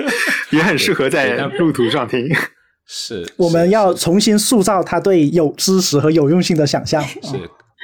[0.52, 2.28] 也很适合在路途上听。
[2.86, 7.02] 是，我们要重新塑造他对有知识和有用性的想象。
[7.02, 7.18] 是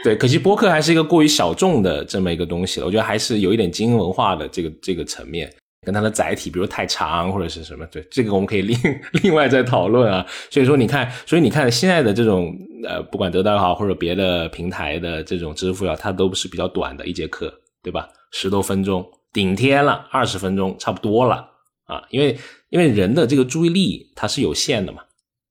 [0.05, 2.87] 对，可惜播客还是一个过于小众的这么一个东西了。
[2.87, 5.51] 我觉得还是有一点精英文化的这个这个层面。
[5.87, 8.77] 跟它的载体，比如太长或者是什么，对这个我们可以另
[9.23, 10.27] 另外再讨论啊。
[10.51, 12.53] 所以说，你看，所以你看现在的这种
[12.85, 18.09] 呃，不管得到也好，或者别的平台的这种支付啊，它都是比较短的一节课，对吧？
[18.33, 21.49] 十多分钟，顶天了二十分钟，差不多了
[21.85, 22.03] 啊。
[22.11, 22.37] 因为
[22.71, 25.03] 因为人的这个注意力它是有限的嘛。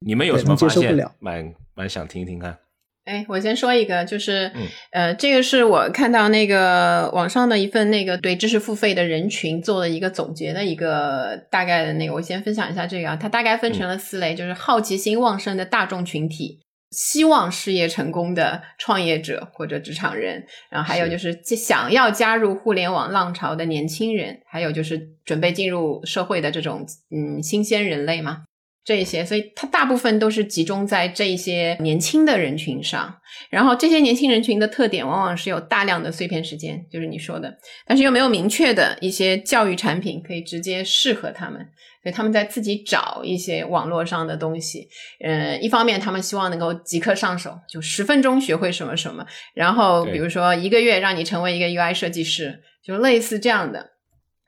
[0.06, 1.10] 你们有什么发现？
[1.20, 2.58] 蛮蛮想听听看。
[3.06, 4.52] 哎，我先说一个，就是，
[4.92, 28.46] 呃，这个是我看到那个网上的一份那个对知识付费的人群做的一个总结的一个大概的那个，我先分享一下这个啊，它大概分成了四类，就是好奇心旺盛的大众群体，希望事业成功的创业者或者职场人，然后还有就是想要加入互联网浪潮的年轻人，还有就是准备进入社会的这种嗯新鲜人类嘛。
[28.86, 33.14] 这一些，所以它大部分都是集中在这一些年轻的人群上。
[33.50, 37.58] 然后这些年轻人群的特点，往往是有大量的碎片时间，就是你说的，
[37.88, 41.60] 但是又没有明确的一些教育产品可以直接适合他们，
[42.04, 44.88] 所以他们在自己找一些网络上的东西。
[45.20, 53.95] 嗯，一方面他们希望能够即刻上手，就十分钟学会什么什么，然后比如说一个月让你成为一个 UI 设计师，就类似这样的。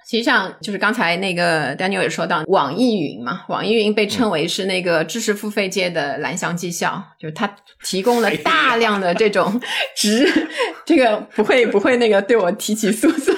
[0.08, 7.54] 实际上，就是刚才那个 Daniel 也说到，网易云嘛，网易云被称为是那个知识付费界的蓝翔技校，就是它
[7.84, 9.60] 提供了大量的这种
[9.98, 10.26] 值，
[10.86, 13.36] 这个不会不会那个对我提起诉讼？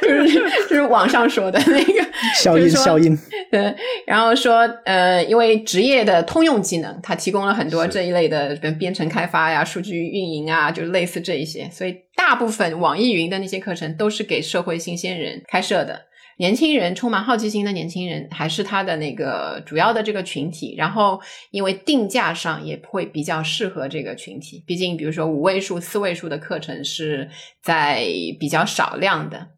[0.00, 0.32] 就是
[0.68, 2.06] 就是网上说的那个
[2.36, 3.18] 效应效应。
[3.50, 3.74] 对，
[4.06, 16.02] 然后说呃，因为职业的通用技能，它提供了很多这一类的，比如编程开发呀、数据运营啊，就是类似这一些，所以大部分网易云的那些课程都是给社会新鲜人开设的。
[16.42, 20.74] 年轻人充满好奇心的年轻人，还是他的那个主要的这个群体。
[20.76, 21.20] 然后，
[21.52, 24.60] 因为定价上也会比较适合这个群体。
[24.66, 27.30] 毕竟，比如说五位数、四位数的课程是
[27.62, 28.04] 在
[28.40, 29.50] 比较少量的。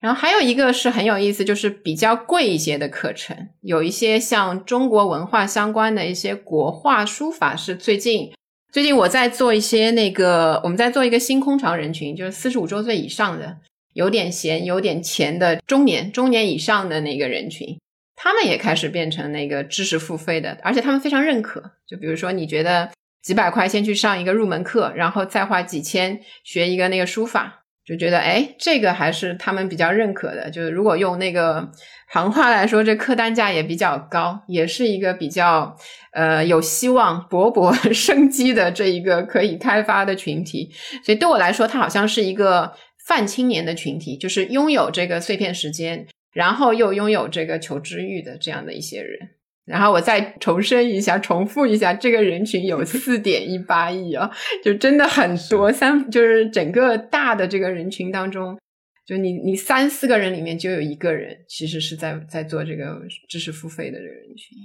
[0.00, 8.32] 然后还有一个是很有意思，就是比较贵一些的课程，有一些像中国文化相关的一些国画书法，是最近
[8.72, 13.58] 最近我在做一些那个，我们在做一个新空巢人群，就是四十五周岁以上的。
[13.94, 17.78] 有点闲、有点钱的中年、中年以上的那个人群，
[18.16, 21.62] 他们也开始变成那个知识付费的，而且他们非常认可。
[21.86, 22.90] 就比如说，你觉得
[23.22, 30.50] 几百块先去上一个入门课，然后再花几千学一个那个书法，就觉得哎，这个还是他们比较认可的。
[30.50, 31.70] 就是如果用那个
[32.08, 35.76] 行话来说，这客单价也比较高，也是一个比较
[36.12, 40.70] 呃有希望勃勃 生机的这一个可以开发的群体。
[41.04, 42.72] 所以对我来说，它好像是一个。
[43.06, 49.18] 泛青年的群体，就是拥有这个碎片时间，然后又拥有这个求知欲的这样的一些人。
[49.64, 54.28] 然后我再重申一下，重复一下，这个人群有四点一八亿啊，
[54.62, 55.72] 就真的很多。
[55.72, 58.58] 三就是整个大的这个人群当中，
[59.06, 64.58] 就你你三四个人里面就有一个人，其实是在在做这个知识付费的这个人群。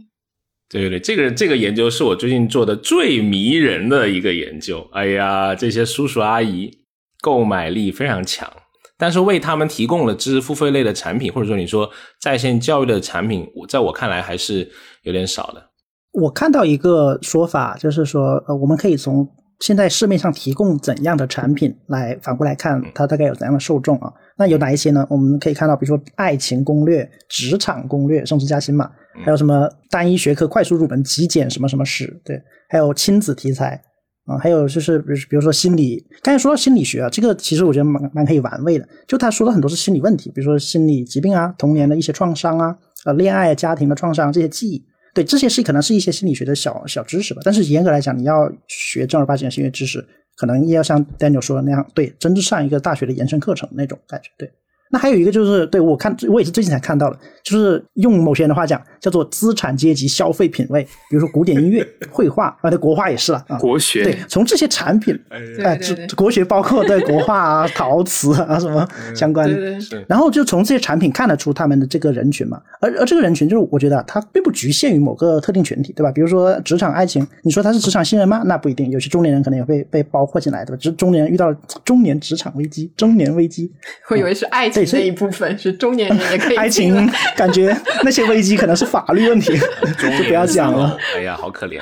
[0.69, 4.81] 对对对，这个这个研究是我最近做的最迷人的一个研究。
[4.93, 6.71] 哎呀，这些叔叔阿姨。
[7.27, 8.49] 购买力非常强，
[8.97, 11.89] 但是为他们提供了知识付费类的产品，或者说你说
[12.21, 14.65] 在线教育的产品，我在我看来还是
[15.03, 15.61] 有点少的。
[16.13, 19.27] 我看到一个说法，就是说，呃，我们可以从
[19.59, 24.09] 现在市面上提供怎样的产品来反过来看，它大概有怎样的受众啊？
[24.37, 25.05] 那有哪一些呢？
[25.09, 28.89] 我们可以看到，比如说爱情攻略、职场攻略、升职加薪嘛，
[29.25, 33.83] 还有什么单一学科快速入门、极简什么什么史，对，还有亲子题材。
[34.27, 38.87] 啊，还有就是，比如比如说心理，刚才说到心理学啊，这个其实我觉得蛮蛮可以玩味的。
[39.07, 47.41] 就他说的很多是心理问题，比如说心理疾病啊，童年的一些创伤啊，呃，恋爱、家庭的创伤这些记忆，对这些是可能是一些心理学的小小知识吧。
[47.45, 50.05] 但是严格来讲，你要学正儿八经的心理知识，
[50.35, 54.51] 可能也要像 Daniel 说的那样，对，真正上一个大学的延伸课程那种感觉，对。
[54.89, 65.17] 那还有一个就是，对我看我也是最近才看到的，就是用某些人的话讲，叫做资产阶级消费品味，比如说古典音乐、 绘画啊，对国画也是了啊，国学对，从这些产品，
[65.63, 65.77] 哎，
[66.15, 76.11] 国学包括对国画啊、陶瓷啊什么相关的，然后就从这些产品看得出他们的这个人群嘛，而而这个人群就是我觉得他并不局限于某个特定群体，对吧？
[76.11, 78.41] 比如说职场爱情，你说他是职场新人吗？
[78.45, 80.77] 那不一定，有些中年人可能也会被包括进来，对吧？
[80.79, 83.69] 就中年人遇到中年职场危机、中年危机，
[84.07, 84.76] 会以为是爱情。
[84.85, 86.55] 这一部分 是中年人也可以。
[86.57, 90.97] 爱情感觉那些危机可能是法律问题，就不要讲了。
[91.15, 91.79] 哎呀，好可怜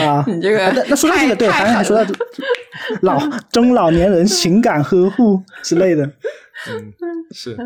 [0.00, 0.24] 啊！
[0.28, 2.12] 你这个那那说到这个，对，还说到
[3.02, 3.18] 老
[3.50, 6.04] 中老年人情感呵护之类的。
[6.04, 6.92] 嗯，
[7.32, 7.56] 是。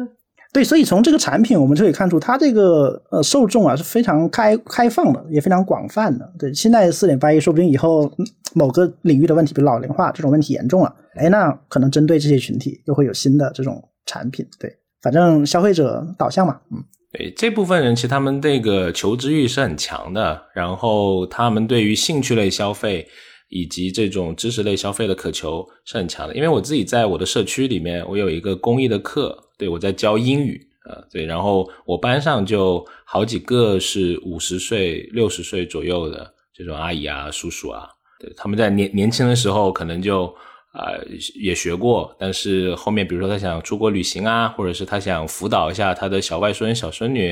[0.52, 6.32] 对，所以从这个产品我们就可以看出，它这个呃受众啊是非常开开放的，也非常广泛的。
[6.38, 8.08] 对，现在四点八亿，说不定以后
[8.54, 14.46] 某个领域的问题，比如老龄化这种问题严重了，哎，那可能针对这些群体又会有新的这种产品。
[14.58, 16.82] 对，反正消费者导向嘛，嗯，
[17.12, 23.06] 对，这部分人其实他们这个求知欲是很强的，然后他们对于兴趣类消费
[23.48, 26.34] 以及这种知识类消费的渴求是很强的。
[26.34, 29.40] 因为我自己在我的社区里面，我有一个公益的课。
[29.56, 37.88] 对，我在教英语啊，对，然后我班上就好几个是五十岁、六十岁左右的这种阿姨啊、叔叔啊，
[38.18, 40.34] 对，他们在年年轻的时候可能就
[40.74, 40.92] 啊
[41.34, 47.30] 也学过，但是后面比如说他想出国旅行啊，或者是他想辅导一下他的小外孙、小孙女，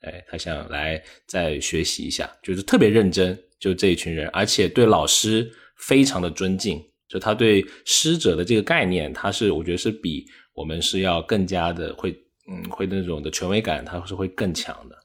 [0.00, 10.24] 哎，他想来再学习一下，就是特别认真，就这一群人，而且对老师非常的尊敬，就他对师者的这个概念，他是我觉得是比。
[10.56, 12.12] 我们是要更加的会，
[12.48, 14.96] 嗯，会那种的权威感，他是会更强的。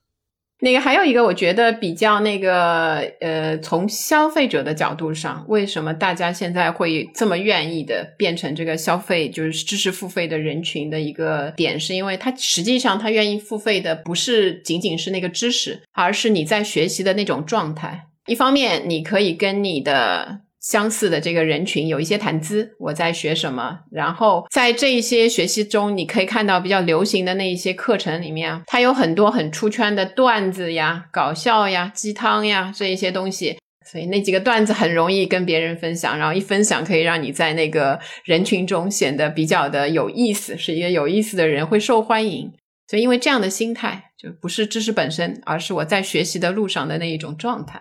[0.62, 18.08] 那个还有一个，我觉得比较那个，呃，从消费者的角度上，为什么大家现在会这么愿意的变成这个消费，就是知识付费的人群的一个点，是因为他实际上他愿意付费的不是仅仅是那个知识，而是你在学习的那种状态。
[18.28, 20.42] 一方面，你可以跟你的。
[20.62, 42.52] 相似的这个人群有一些谈资，我在学什么，然后在这一些学习中，你可以看到比较流行的那一些课程里面，它有很多很出圈的段子呀、搞笑呀、鸡汤呀这一些东西，所以那几个段子很容易跟别人分享，然后一分享可以让你在那个人群中显得比较的有意思，是一个有意思的人，会受欢迎。
[42.88, 47.80] 所以因为这样的心态，就不是知识本身，而是我在学习的路上的那一种状态，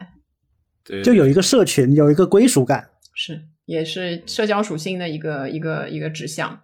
[0.89, 2.89] 对，就有一个社群，有一个归属感。
[3.15, 6.61] 是也是社交属性的一个一个一个指向。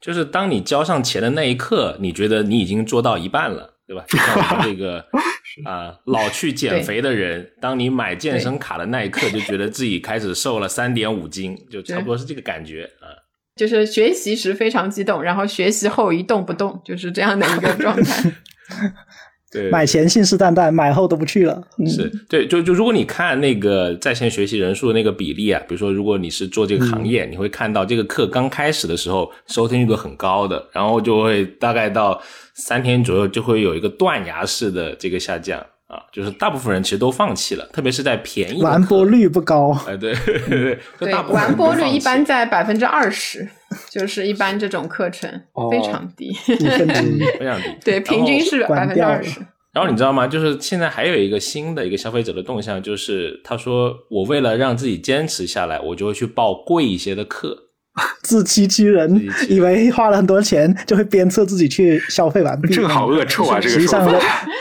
[0.00, 4.04] 就是当你交上钱的那一刻，你觉得你已经做到一半了，对吧？
[4.08, 5.04] 就像这个
[5.64, 13.08] 啊、老去减肥的人，当你买健身卡的那一刻，就觉得自己开始瘦了三点五斤，就差不多是这个感觉啊。
[13.56, 18.32] 就是学习时非常激动，然后学习后一动不动，就是这样的一个状态。
[19.54, 21.62] 对，买前信誓旦旦，买后都不去了。
[21.78, 32.20] 嗯、是对，就就如果你看那个在线学习人数的那个比例啊，比如说如果你是做这个行业，你会看到这个课刚开始的时候收听率都很高的，然后就会大概到
[32.54, 39.70] 三天左右就会有一个断崖式的这个下降啊，就是大部分人其实都放弃了，特别是在便宜完播率不高。
[39.86, 43.48] 哎，对对对，对大部分完播率一般在百分之二十，
[43.90, 49.40] 就是一般这种课程哦非常低，非常低，对，平均是百分之二十。
[49.72, 50.26] 然后你知道吗？
[50.26, 57.60] 就是现在还有一个新的一个消费者的动向，就是他说我为了让自己坚持下来，我就会去报贵一些的课。
[58.22, 62.72] 自欺欺人欺欺，以为花了很多钱就会鞭策自己去消费完毕。
[62.74, 63.60] 这个好恶臭啊！
[63.60, 64.04] 这个实际上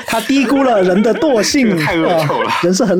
[0.06, 3.00] 他低估了人的惰性， 太恶臭了啊人是很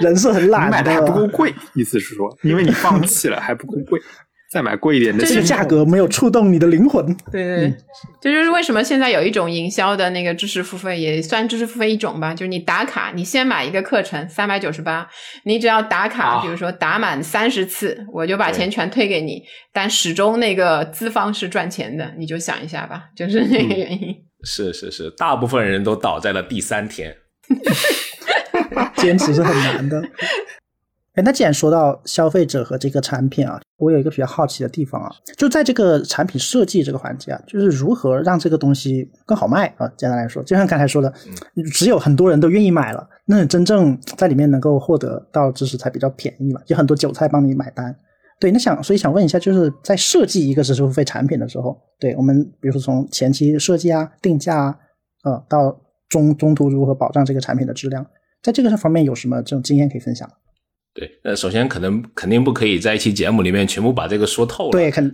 [0.00, 3.98] 人是很懒的，买的还不够贵，意思是说，因为你放弃了还不够贵，
[4.50, 7.06] 再买贵一点的这个价格没有触动你的灵魂。
[7.30, 7.74] 对对，
[8.20, 12.34] 这就是为什么现在有一种营销的那个知识付费，也算知识付费一种吧。
[12.34, 15.08] 就是你打卡，你先买一个课程三百九十八，
[15.44, 19.40] 你只要打卡，啊比如说打满三十次，我就把钱全退给你。
[19.72, 24.16] 但始终那个资方是赚钱的，你就想一下吧，就是那个原因。
[24.42, 27.16] 是是是，大部分人都倒在了第三天。
[28.96, 30.02] 坚持是很难的。
[31.14, 39.90] 哎，那既然说到消费者和这个产品啊，我有一个比较好奇的地方啊，就在这个产品设计这个环节啊，就是如何让这个东西更好卖啊。
[39.96, 41.12] 简单来说，就像刚才说的，
[41.72, 47.94] 只有很多人都愿意买了，那真正在里面能够获得到知识才比较便宜嘛，有很多韭菜帮你买单。
[48.38, 54.78] 对，那想所以想问一下，就是在设计一个知识付费产品的时候，对我们比如说从前期设计啊、定价啊，
[55.24, 55.76] 呃，到
[56.08, 58.06] 中中途如何保障这个产品的质量，
[58.42, 60.30] 在这个方面有什么这种经验可以分享？
[60.92, 64.70] 对，那首先可能肯定不可以在一期节目里面全部把这个说透了。
[64.72, 65.12] 对，肯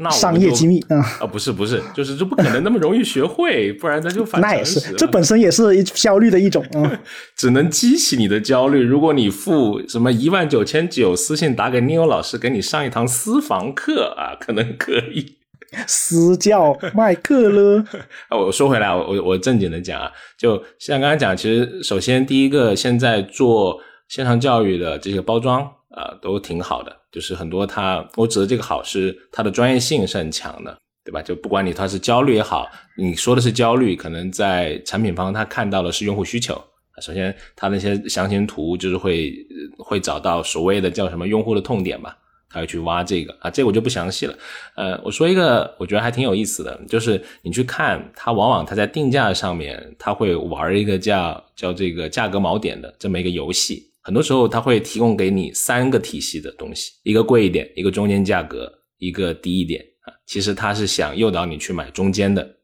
[0.00, 7.00] 那商业机密啊、啊，不是不是，就是这不可能那么容易学会，不然咱就反 那也是，这本身也是一焦虑的一种啊、
[7.36, 8.82] 只能激起你的焦虑。
[8.82, 15.36] 如果你付什么一万九千九私信打给 Neo 老师，给你上一堂私房课啊，可能可以。
[15.86, 17.84] 私教卖课了，
[18.30, 23.78] 啊，我说回来，我我我正经的讲啊，就像刚才讲，其实首先第一个，现在做
[24.08, 31.20] 线上教育的这些包装啊、都挺好的，就是很多它，我指的这个好是它的专业性是很强的，对吧？
[31.22, 36.54] 就不管你它是焦虑也好，你说的是焦虑，可能在产品方他看到的是用户需求。
[37.00, 39.34] 首先，它那些详情图就是会
[39.78, 42.16] 会找到所谓的叫什么用户的痛点吧，
[42.50, 44.38] 他会去挖这个啊，这我就不详细了。
[44.76, 53.87] 呃，我说一个我觉得还挺有意思的，就是你去看它，往往它在定价上面，它会玩一个叫叫这个价格锚点的这么一个游戏。
[54.08, 60.08] 很多时候，它会提供给你三个体系的东西，一个贵一点，一个中间价格，一个低一点啊。
[60.24, 62.56] 其实它是想诱导你去买中间的。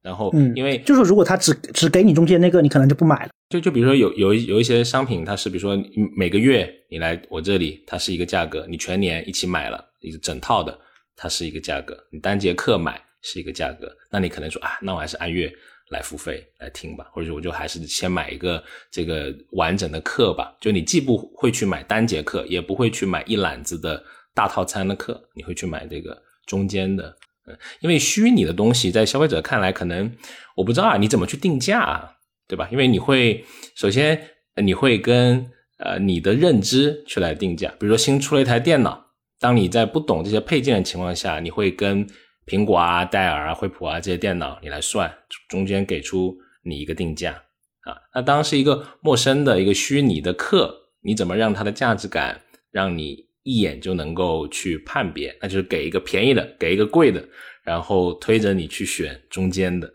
[0.00, 3.32] 然后，嗯，因为就是如果他只只给你中间那个，你可能就不买了。
[3.50, 5.76] 就就比如说有有一有一些商品，它是比如说
[6.16, 10.78] 每个月你来我这里，它是一个价格，你全年一起买了一个整套的，
[11.16, 15.52] 它是一个价格，你单节课买是一个价格，那你可能说啊，那我还是按月
[15.92, 20.56] 来付费来听吧，或者我就还是先买一个这个完整的课吧。
[20.60, 24.02] 就你既不会去买单节课，也不会去买一揽子的
[24.34, 27.14] 大套餐的课，你会去买这个中间的。
[27.46, 30.10] 嗯，因为虚拟的东西在消费者看来，可能
[30.56, 32.10] 我不知道啊，你怎么去定价啊？
[32.48, 32.68] 对吧？
[32.72, 34.28] 因为你会首先
[34.62, 39.06] 你会跟呃你的认知去来定价，比如说新出了一台电脑，
[39.40, 42.06] 当你在不懂这些配件的情况下，你会跟
[42.46, 45.12] 苹果啊、戴尔啊、惠普啊这些电脑你来算，
[45.48, 47.32] 中间给出你一个定价
[47.80, 47.96] 啊。
[48.14, 55.36] 那当是一个陌生的一个虚拟的客，你怎么让它的价值感让你一眼就能够去判别？
[55.40, 57.28] 那就是给一个便宜的，给一个贵的，
[57.62, 59.92] 然后推着你去选中间的。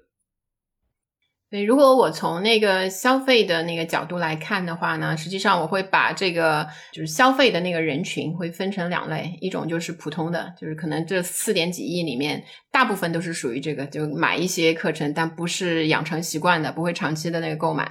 [1.49, 17.89] 对，如果我从那个消费的那个角度来看的话呢，实际上我会把这个就是消费的那个人群会分成两类，一种就是普通的，就是可能这四点几亿里面，大部分都是属于这个，就买一些课程，但不是养成习惯的，不会长期的那个购买。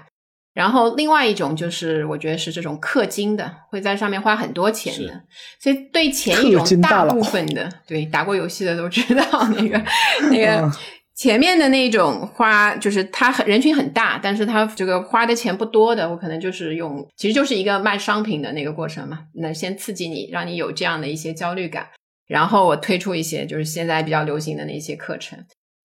[0.52, 5.22] 然后另外一种就是，我觉得是这种氪金的，会在上面花很多钱的。
[5.60, 9.82] 所以对前一种大部分的，对打过游戏的都知道那个
[10.32, 10.72] 那个嗯
[11.16, 19.20] 前面的那种花，就是它很人群很大，但是它这个花的钱不多的，我可能就是用，其实就是一个卖商品的那个过程嘛。
[19.34, 21.88] 那先刺激你，让你有这样的一些焦虑感，
[22.28, 25.38] 然后我推出一些就是现在比较流行的那些课程。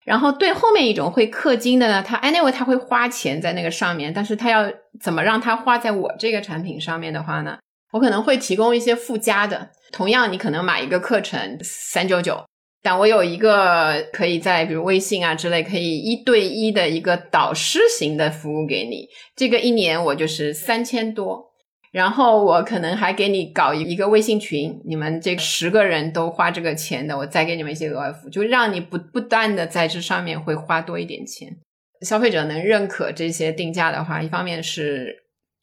[0.03, 4.69] 然后对后面一种会氪金的呢，他 anyway 他会花钱在那个上面，但是他要
[4.99, 7.57] 怎么让他花在我这个产品上面的话呢？
[7.91, 12.43] 我可能会提供一些附加的，同样你可能买一个课程三九九，
[12.83, 21.51] 但我有一个可以在比如微信啊之类可以一对一的一个导师型的服务给你，这个一年我就是三千多。
[21.91, 31.49] 然后我可能还给你搞一个微信群，你们这十个人都花这个钱的，我再给你们一些额外服务，就让你不不断的在这上面会花多一点钱。
[32.05, 35.13] 消费者能认可这些定价的话，一方面是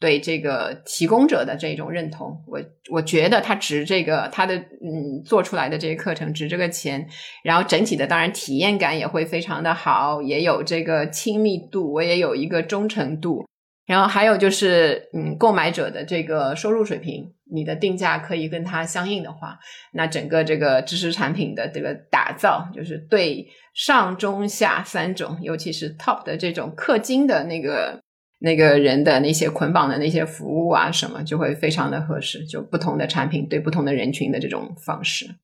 [0.01, 7.09] 对这个提供者的这种认同，我我觉得它值这个，它的嗯做出来的这些课程值这个钱，
[7.43, 13.45] 然后整体的当然体验感也会非常的好，也有这个亲密度，我也有一个忠诚度。
[13.87, 19.59] 然后还有就是，嗯，购买者的这个收入水平，你的定价可以跟它相应的话，
[19.95, 27.99] 那整个这个知识产品的这个打造，就是对上中下三种，尤其是 top 的这种氪金的那个
[28.41, 32.47] 那个人的那些捆绑的那些服务啊什么，就会非常的合适。
[32.47, 35.35] 就不同的产品对不同的人群的这种方式。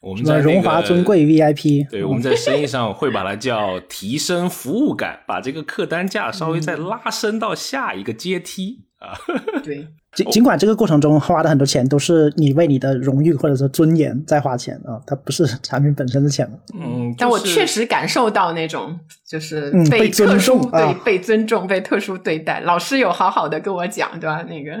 [0.00, 9.14] 我们在那个荣华尊贵 VIP，对，我们在生意上会把它叫提升服务感，把这个客单价稍微再拉升到下一个阶梯啊。
[9.62, 16.46] 对，尽尽管这个过程中花的很多钱都是你为你的荣誉或者说尊严在花钱啊，它不是产品本身的钱。
[16.74, 22.60] 嗯，但我确实感受到那种就是嗯被特尊殊、对被尊重、被特殊对待。
[22.60, 24.42] 老师有好好的跟我讲，对吧？
[24.42, 24.72] 那个，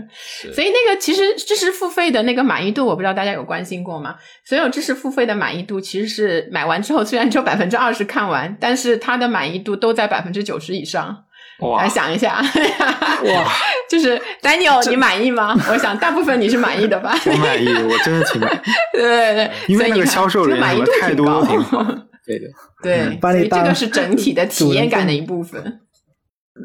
[0.52, 4.16] 所以那个其实知识付费的那个满意度，我不知道大家有关心过吗？
[4.44, 11.24] 所有知识付费的满意度其实是买完之后虽然只有 百分之二十看完，但是它的满意度都在百分之九十以上。
[11.60, 13.52] 哇来想一下，哇，
[13.92, 15.54] 就是 Daniel，你满意吗？
[15.70, 17.14] 我想大部分你是满意的吧？
[17.26, 18.58] 我满意，我真的挺满意，
[18.96, 21.84] 对对对，因为那个销售人员态度高都挺好。
[22.24, 22.46] 对的，
[22.82, 25.80] 对，嗯把所以这个是整体的体验感的一部分。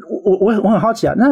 [0.08, 1.26] 我我我我很好奇啊，那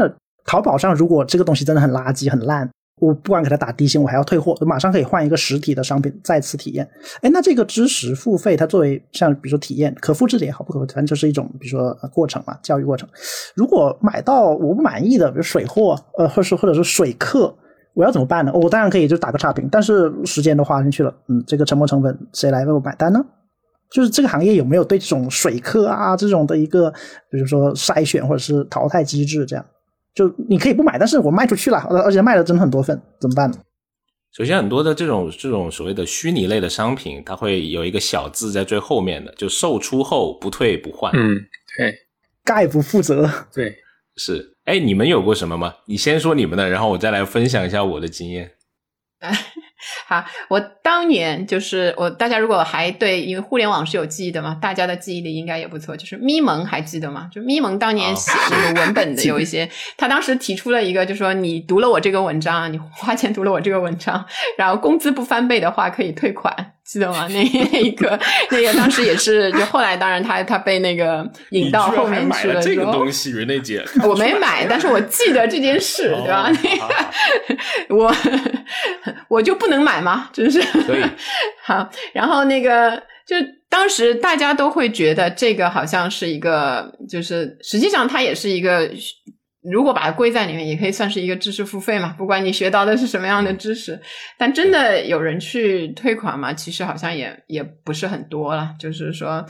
[0.44, 2.68] 淘宝上如果这个东西真的很垃圾很烂，
[3.00, 6.88] 我不管给他打低薪，我还要退货，马上可以换一个实体的商品再次体验。
[7.20, 13.08] 哎，那这个知识付费，它作为像比如说体验可复制的也好，不可复制，反正就是一种比如说过程嘛，教育过程。
[13.54, 17.54] 如果买到我不满意的，比如水货，呃，或是或者是水客。
[17.94, 18.52] 我要怎么办呢？
[18.52, 23.24] 我当然可以就打个差评，但是时间都花进去了，嗯，这个沉没成本谁来为我买单呢？
[23.90, 26.90] 就是这个行业有没有对这种水客啊这种的一个，
[27.30, 29.46] 比如说筛选或者是淘汰机制？
[29.46, 29.64] 这样，
[30.16, 33.58] 就你可以不买，但是我卖出去了，而而且卖了真的很多份，怎么办呢？
[34.32, 41.12] 首先，很多的这种这种所谓的虚拟类的商品，它会有一个小字在最后面的，就售出后不退不换。
[41.14, 41.36] 嗯，
[41.76, 41.94] 对
[42.44, 43.30] 概不负责。
[43.54, 43.74] 对，
[44.16, 45.74] 是，哎，你们有过什么吗？
[45.86, 48.50] 你先说你们的，然后我再来分享一下我的经验。
[50.06, 55.96] 好，我当年就是我，大家如果还对，因为互联网是有记忆的嘛，大家的记忆力应该也不错。
[55.96, 57.28] 就是咪蒙还记得吗？
[57.32, 64.24] 就咪蒙当年写那个文本的 有一些，他当时提出了一个，就说你读了我这个文章，你花钱读了我这个文章，
[64.56, 67.26] 然后工资不翻倍的话可以退款，记得吗？
[67.28, 68.18] 那那一个
[68.50, 73.34] 那个当时也是，就后来当然他他被那个引到后面去了这个东西，
[74.04, 76.50] 我没买，但是我记得这件事，对吧？
[76.78, 77.12] 好好好
[77.90, 78.14] 我
[79.28, 80.30] 我就不能买吗？
[80.32, 80.62] 真是
[81.64, 81.90] 好。
[82.12, 83.34] 然后那个就
[83.68, 88.88] 当时大家都会觉得这个好像是一个，就是实际上它也是一个。
[89.70, 92.14] 如果把它归在里面，也可以算是一个知识付费嘛。
[92.16, 94.00] 不管你学到的是什么样的知识，
[94.38, 96.52] 但真的有人去退款嘛？
[96.52, 98.70] 其实好像也也不是很多了。
[98.78, 99.44] 就是说，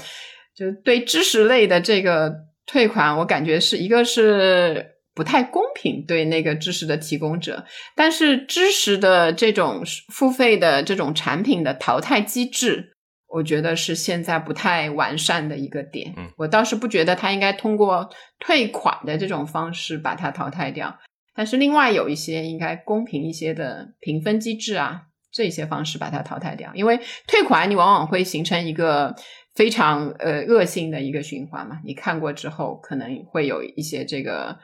[0.57, 2.33] 就对知识类的这个
[2.67, 7.65] 退款，我感觉是一个是不太公平对那个知识的提供者，
[7.95, 12.96] 但是知识的这种付费的这种产品的淘汰机制，
[13.29, 16.13] 我觉得是现在不太完善的一个点。
[16.17, 18.09] 嗯，我倒是不觉得他应该通过
[18.39, 20.99] 退款的这种方式把它淘汰掉，
[21.35, 25.03] 但是另外有一些应该公平一些的评分机制啊，
[25.33, 29.15] 这些方式把它淘汰掉，因为退款你往往会形成一个。
[29.57, 34.59] 非常呃恶性的一个循环嘛，你看过之后可能会有一些这个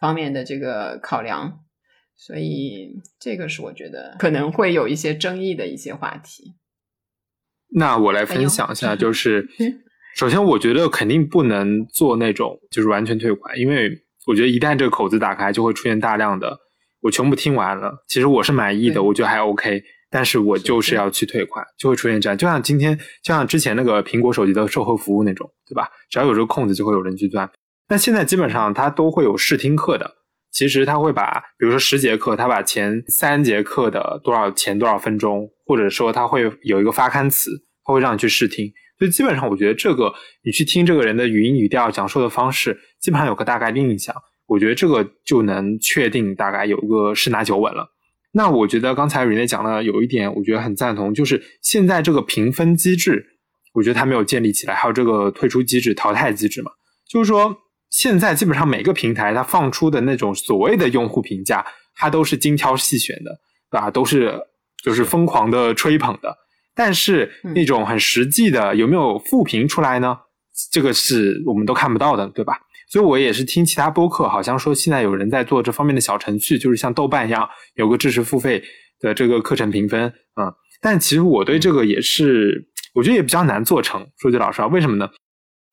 [0.00, 1.60] 方面的这个考量，
[2.16, 6.56] 所以这个是我觉得可能会有一些争议的一些话题。
[7.74, 9.48] 那我来分享一下， 就是
[10.16, 13.90] 首先我觉得肯定不能做那种就是完全退款，因为
[14.26, 16.58] 我觉得一旦这个口子打开，就会出现大量的
[17.02, 22.36] 我全部听完了，其实我是满意的，我觉得还 OK，但是我就是要去退款，就会出现这样。
[22.36, 25.88] 就像今天，就像之前那个苹果手机的售后服务那种，对吧？
[26.10, 27.48] 只要有这个空子，就会有人去钻。
[27.88, 30.16] 那现在基本上它都会有试听课的，
[30.50, 37.50] 其实他会把，比如说十节课，他把前三节课的多少前多少分钟，或者说他会有一个发刊词，
[37.84, 38.72] 他会让你去试听。
[38.98, 44.14] 所以基本上，我觉得这个你去听这个人的语音语调、讲述的方式，基本上有个大概的印象。
[44.46, 47.86] 我觉得这个就能确定大概有个十拿九稳了。
[48.32, 53.24] 那我觉得刚才瑞内讲的有一点，我觉得很赞同，就是现在这个评分机制，
[53.74, 56.70] 我觉得它没有建立起来，还有这个退出机制、淘汰机制嘛，
[57.08, 57.56] 就是说
[57.90, 61.64] 现在基本上每个平台它放出的那种所谓的用户评价，
[61.94, 63.30] 它都是精挑细选的，
[63.70, 63.90] 对吧？
[63.90, 64.38] 都是
[64.84, 66.36] 就是疯狂的吹捧的。
[66.74, 70.16] 但是那种很实际的有没有复评出来呢？
[70.70, 72.58] 这个是我们都看不到的，对吧？
[72.90, 78.62] 所以我也是听其他播客，好像说现在有人在做这方面的小程序，就是像豆瓣一样有个知识付费
[79.00, 80.04] 的这个课程评分，
[80.40, 80.52] 嗯。
[80.80, 84.06] 但其实我对这个也是，我觉得也比较难做成。
[84.18, 85.08] 说句老实话，为什么呢？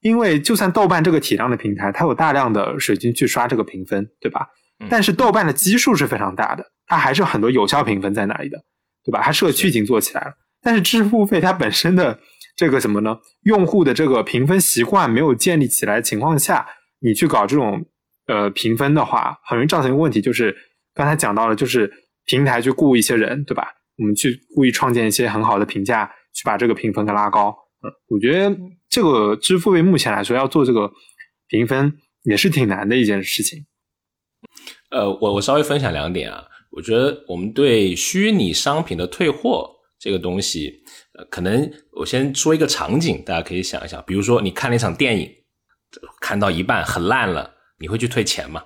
[0.06, 4.48] 因为就算豆瓣这个体量的平台，它有大量的水军去刷这个评分，对吧？
[4.88, 8.56] 但是豆瓣的基数是非常大的，它还是有很多有效评分在那里的，
[9.04, 9.20] 对吧？
[9.24, 10.34] 它社区已经做起来了。
[10.62, 12.20] 但是支付费它本身的
[12.56, 13.18] 这个什么呢？
[13.46, 16.68] 用户的这个评分习惯没有建立起来的情况下，
[17.00, 17.84] 你去搞这种
[18.28, 20.56] 呃评分的话，很容易造成一个问题，就是
[20.94, 21.92] 刚才讲到了，就是
[22.26, 23.68] 平台去雇一些人，对吧？
[23.98, 27.56] 我们去故意创建一些很好的评价，去把这个评分给拉高。
[27.84, 28.56] 嗯，我觉得
[28.96, 30.90] 这个支付费目前来说要做这个
[31.50, 31.92] 评分
[32.24, 33.66] 也是挺难的一件事情。
[34.90, 39.74] 呃，我我稍微分享两点啊，我觉得我们对虚拟商品的退货。
[39.98, 40.84] 这个东西，
[41.18, 45.30] 呃，可能我先说一个场景，大家可以想一想，比如说你看了一场电影，
[46.22, 48.64] 看到一半很烂了，你会去退钱吗？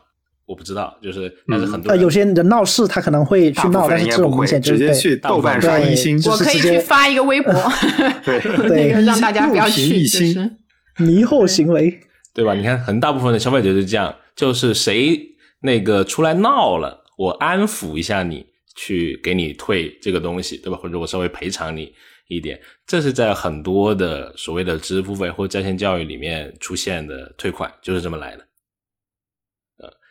[0.49, 7.53] 我不知道，就是但是很多呃，有些人闹事他可能会去闹，但是这种明显就是直接去豆瓣刷一星，我可以去发一个微博，
[8.25, 10.51] 对对， 让大家不要去，就是
[10.97, 11.99] 迷惑行为，
[12.33, 12.55] 对吧？
[12.55, 15.19] 你看，很大部分的消费者是这样，就是谁
[15.61, 18.47] 那个出来闹了，我安抚一下你。
[18.75, 20.79] 去给你退这个东西，对吧？
[20.81, 21.91] 或者我稍微赔偿你
[22.29, 28.45] 一点，这是在很多的所谓的知识付费或在线教育里面出现的退款，就是这么来的。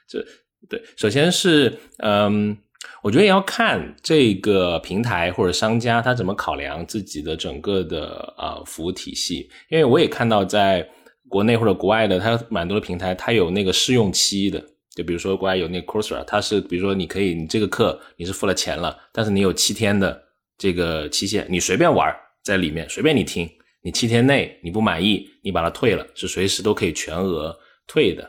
[0.09, 0.25] 这
[0.69, 2.57] 对，首先是嗯，
[3.03, 10.89] 我觉得也要看这个平台或者商家他怎么考量自己的整个的啊服务体系，因为我也看到在
[11.29, 14.65] 国内或者国外的，它蛮多的平台，它有那个试用期的。
[14.97, 20.21] 就比如说，国外有那个 Coursera，它是比如说你可以，你这个课你是付了钱了，但是你有七天的
[20.57, 23.49] 这个期限，你随便玩在里面，随便你听，
[23.83, 27.57] 你七天内你不满意，你把它退了，是随时都可以全额
[27.87, 28.29] 退的。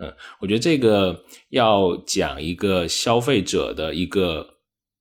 [0.00, 4.46] 嗯，我觉得这个要讲一个消费者的一个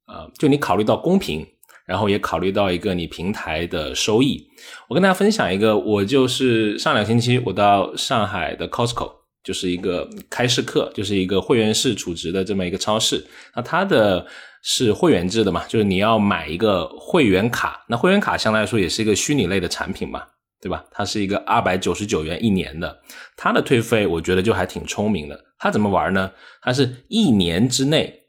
[0.07, 1.45] 呃，就你考虑到公平，
[1.87, 4.45] 然后也考虑到一个你平台的收益。
[4.87, 9.19] 我跟大家分享一个，我就是上两星期我到上海的 Costco。
[9.41, 13.25] 就是一个开市客，就是一个会员式储值的这么一个超市。
[13.55, 14.27] 那它的
[14.61, 15.65] 是会员制的嘛？
[15.65, 17.85] 就是你要买一个会员卡。
[17.87, 20.21] 那会员卡相对来说也是一个虚拟类的产品嘛，
[20.61, 20.83] 对吧？
[20.91, 23.01] 它是一个二百九十九元一年的，
[23.37, 25.45] 它的退费我觉得就还挺聪明的。
[25.57, 26.31] 它怎么玩呢？
[26.61, 28.23] 它是一年之内，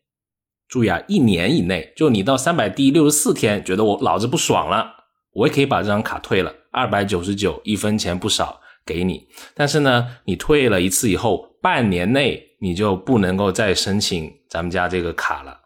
[0.69, 4.93] 注意啊，一年以内，就你到三百第六十四天觉得我老子不爽了，
[5.33, 8.61] 我也可以把这张卡退了，二百九十九，一分钱不少。
[8.87, 15.61] 给你，但是呢，你退了一次以后，半年内你就不能够再申请咱们家这个卡了。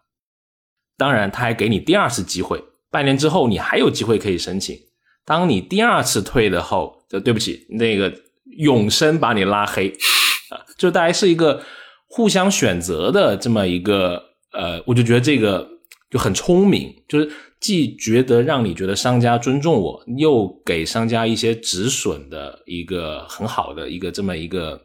[0.97, 2.61] 当然，他还给你第二次机会，
[2.91, 4.77] 半年之后你还有机会可以申请。
[5.25, 8.13] 当你第二次退了后，就对不起，那个
[8.57, 9.91] 永生把你拉黑，
[10.77, 11.61] 就大概是一个
[12.07, 14.23] 互相选择的这么一个
[14.53, 15.67] 呃，我就觉得这个
[16.09, 17.29] 就很聪明，就是。
[17.61, 24.79] 既觉得让你觉得商家尊重我，又给商家一些止损的一个很好的一个这么一个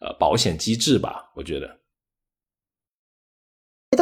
[0.00, 1.68] 呃保险机制吧，我觉得。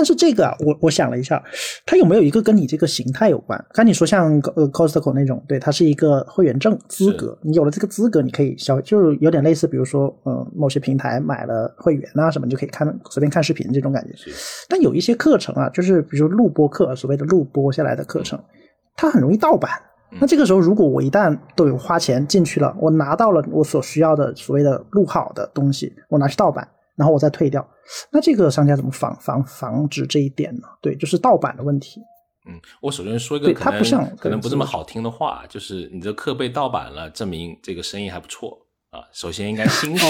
[0.01, 1.45] 但是这个啊，我我想了一下，
[1.85, 3.63] 它有没有一个跟你这个形态有关？
[3.75, 14.15] 刚你说像呃 Costco 那种，对，它是一个会员证资格，你有了这个资格，你可以消，就有点类似，比如说呃某些平台买了会员啊什么，就可以看随便看视频这种感觉。
[14.71, 18.43] 但有一些课程啊，就是比如说录播课，所谓的录播下来的课程，
[18.97, 19.71] 它很容易盗版。
[20.19, 26.67] 那这个时候，如果我一旦都有花钱进去了，我拿到了我所需要的所谓的录好的东西，我拿去盗版。
[26.97, 27.67] 然后我再退掉，
[28.11, 30.69] 那这个商家怎么防防防止这一点呢？
[30.81, 32.01] 对，就是盗版的问题。
[32.49, 39.05] 嗯，我首先说一个可能可能不这么好听的话，就是你的课被盗版了，证明这个生意还不错啊。
[39.13, 40.07] 首先应该欣喜，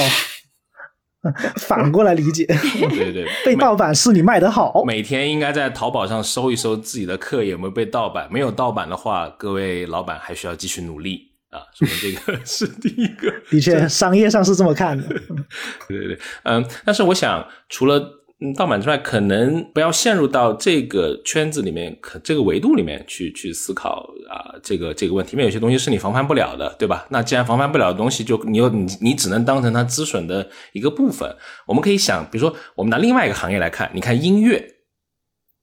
[1.56, 2.46] 反过来理解，
[2.90, 4.84] 对对对，被盗版是你卖的好。
[4.84, 11.62] 每天应该在淘宝上搜一搜自己的课有没有被盗版，没有盗版的话，各位老板还需要继续努力啊。
[11.74, 13.32] 说明这个 是第一个。
[13.50, 15.06] 的确，商业上是这么看的。
[15.88, 18.16] 对对对，嗯，但是我想除了。
[18.42, 25.32] 嗯，盗版之外，可能不要陷入到这个圈子里面，可这个维度里面去去思考啊，这个这个问题。
[25.32, 27.06] 因为有些东西是你防范不了的，对吧？
[27.10, 31.30] 那既然防范不了的东西，就你又你你只能当成它资损的一个部分。
[31.66, 34.58] 我们可以想，比如说，我们拿另外一个行业来看，你看音乐，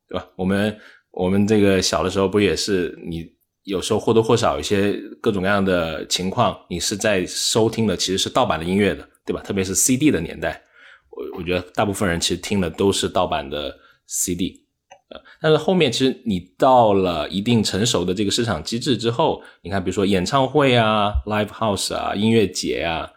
[0.07, 0.27] 对吧？
[0.35, 0.77] 我们
[1.09, 3.27] 我们这个小的时候不也是，你
[3.67, 9.41] 有时候或多或少有些各种各样的情况，你是在收听的其实是盗版的音乐的，对吧？
[9.41, 10.63] 特别是 CD 的年代。
[11.09, 14.65] 我我觉得大部分人其实听的都是盗版的 CD，
[15.09, 23.11] 呃，但是后面其实你到了一定成熟的这个市场机制之后，你看，比如说演唱会啊、live house 啊、音乐节啊，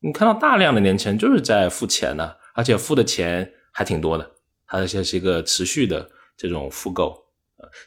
[0.00, 4.30] 你看到大量的年轻人就是在付钱呢，而且付的钱还挺多的，
[4.66, 7.16] 它而且是一个持续的这种复购，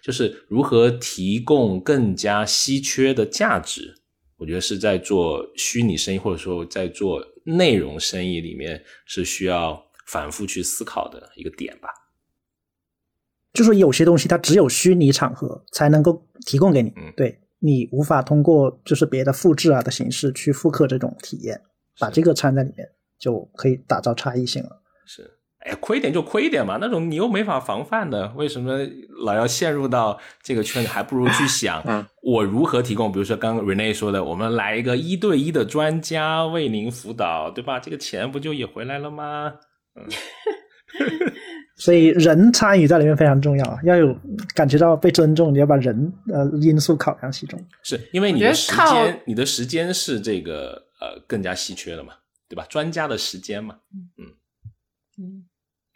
[0.02, 3.96] 就是如何提供更加稀缺的价值，
[4.38, 7.24] 我觉得是在做虚拟生意，或者说在做。
[7.46, 11.90] 内容生意里面是需要反复去思考的一个点吧，
[13.54, 21.60] 就说有些东西它只有虚拟场合才能够提供给你，对你无法通过就是别的复制啊的形式去复刻这种体验，
[21.98, 24.84] 把这个掺在里面就可以打造差异性了。
[25.08, 25.39] 是。
[25.60, 28.80] 哎，亏点就亏点嘛，那种你又没法防范的，为什么
[29.26, 30.88] 老要陷入到这个圈子？
[30.88, 31.84] 还不如去想，
[32.24, 33.12] 我如何提供？
[33.12, 37.78] 比如说刚刚 Rene 说的，我们来一个一对一的专家为您辅导，对吧？
[37.78, 39.54] 这个钱不就也回来了吗？
[39.96, 40.06] 嗯，
[41.76, 44.16] 所以人参与在里面非常重要，要有
[44.56, 47.62] 感觉到被尊重，你要把人呃因素考量其中。
[47.84, 52.14] 是因为你的时间，你的时间是这个呃更加稀缺的嘛，
[52.48, 52.66] 对吧？
[52.70, 53.76] 专家的时间嘛，
[54.18, 54.26] 嗯
[55.18, 55.46] 嗯。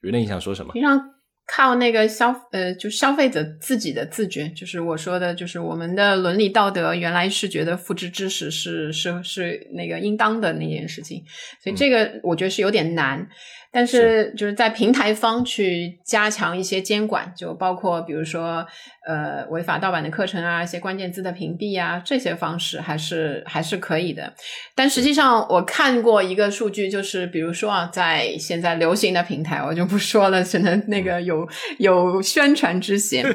[0.04, 0.72] 有点你想说什么？
[0.74, 0.99] 平常
[1.47, 11.24] 靠那个消呃，就消费者自己的自觉，就是我说的，就是我们的伦理道德原来是觉得复制知识是是是那个应当的那件事情，
[11.62, 13.28] 所以这个我觉得是有点难。
[13.76, 18.63] 但是就是在平台方去加强一些监管，就包括比如说
[19.07, 24.32] 呃违法盗版的课程啊，一些关键字的屏蔽啊，这些方式还是还是可以的。
[24.76, 31.49] 但实际上我看过一个数据，就是比如说啊，在现在流行的平台，我就不说了，只能那个有
[31.80, 33.26] 有宣传之嫌。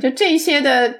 [0.00, 0.94] 就这些的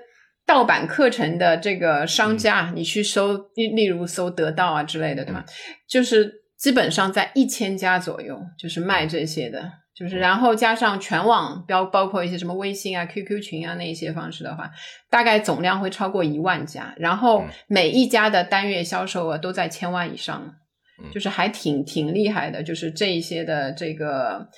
[0.44, 5.44] 盗版课程的这个商家，你去搜，例例如搜得到啊之类的，对吗？
[5.88, 6.34] 就是。
[6.58, 14.68] 基本上在一千家左右，就是卖这些的，就是然后加上全网标，包括一些什么微信啊、QQ 群啊那一些方式的话，
[15.08, 20.52] 大概总量会超过一万家，然后每一家的单月销售额都在千万以上，
[21.14, 24.48] 就是还挺挺厉害的，就是这一些的这个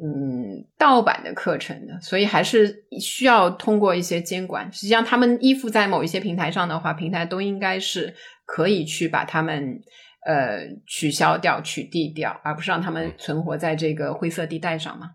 [0.00, 4.72] 嗯盗版的课程的，所以还是需要通过一些监管。
[4.72, 8.14] 实际上，他们依附在某一些平台上的话，平台都应该是
[8.46, 9.80] 可以去把他们。
[10.26, 15.12] 呃，取消掉、取缔掉，而不是让他们存活在这个灰色地带上吗？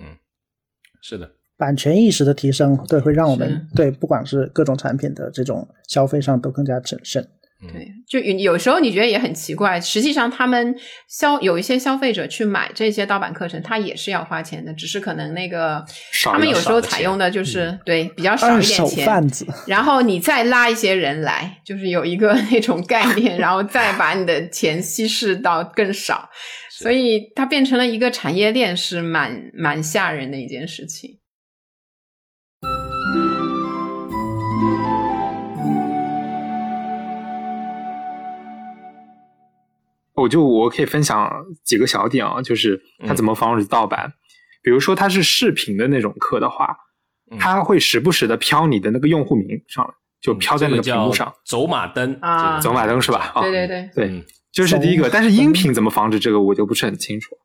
[0.00, 0.16] 嗯，
[1.00, 7.28] 是的，版权意识的提升，对，会让我们对不管是各种产品的这种消费上都更加谨慎。
[7.60, 10.72] 对，就有有时候你觉得也很奇怪，实际上他们
[11.08, 15.84] 消有一些消费者去买这些盗版课程，他也是要花钱的，只是可能那个
[16.22, 19.04] 他们有时候采用的就是对比较少一点钱，
[19.66, 26.30] 然后你再拉一些人来，就是有一个那种概念，然后再把你的钱稀释到更少，
[26.70, 31.18] 所以它变成了一个产业链，是蛮蛮吓人的一件事情。
[40.20, 41.30] 我就我可以分享
[41.64, 44.12] 几个小点啊，就是它怎么防止盗版。
[44.62, 46.76] 比如说它是视频的那种课的话，
[47.38, 49.90] 它会时不时的飘你的那个用户名上来，
[50.20, 53.32] 就飘在那个屏幕上，走马灯啊，走马灯是吧？
[53.40, 55.08] 对对对对，就是第一个。
[55.08, 57.36] 但是音频怎么防止这个，我就不是很清楚。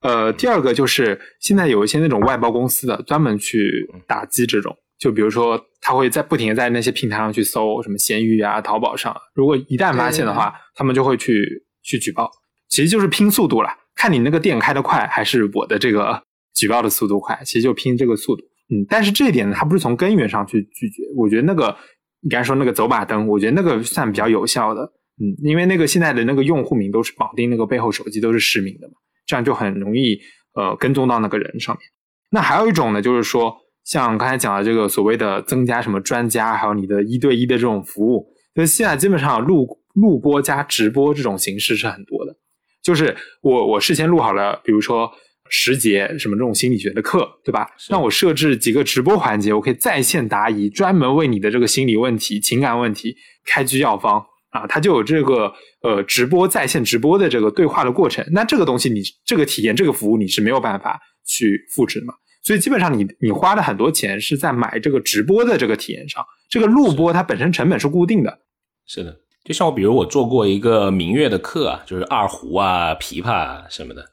[0.00, 11.64] 呃，第二个就是现在有一些那种外包公司的专门去打击这种，就比如说他会在不停的在那些平台上去搜什么闲鱼啊、淘宝上，如果一旦发现的话，他们就会去。
[11.88, 12.30] 去举报，
[12.68, 16.22] 其实就是拼速度了，看你那个店开的快，还是我的这个
[16.54, 18.42] 举报的速度快，其实就拼这个速度。
[18.70, 21.02] 嗯，但是这一点呢，它不是从根源上去拒绝。
[21.16, 21.74] 我觉得那个
[22.20, 24.82] 你刚才说那个走马灯，我觉得那个算比较有效的。
[25.20, 28.94] 嗯，因为那个现在的那个用户名都是绑定那个背后手机都是实名的嘛，
[29.26, 30.18] 这样就很容易
[30.54, 31.82] 呃跟踪到那个人上面。
[32.30, 39.77] 那还有一种呢，就是说像刚才讲的这个所谓的增加什么专家，还有你的一对一的这种服务，就是现在基本上录。
[40.00, 42.36] 录播加直播这种形式是很多的，
[42.82, 45.10] 就是我我事先录好了，比如说
[45.50, 47.66] 十节什么这种心理学的课，对吧？
[47.90, 58.26] 那我设置几个直播环节，我可以在线答疑，专门为你的这个心理问题、情感问题开具药方啊，它就有这个呃直播在线直播的这个对话的过程。
[58.32, 62.14] 那这个东西你这个体验这个服务你是没有办法去复制的嘛？
[62.42, 68.38] 所以基本上你你花了很多钱是在买这个直播的这个体验上，这个录播它本身成本是固定的。
[68.86, 69.14] 是的，
[69.48, 74.04] 就像我比如我做过一个民乐的课啊，就是二胡啊、琵琶啊什么的，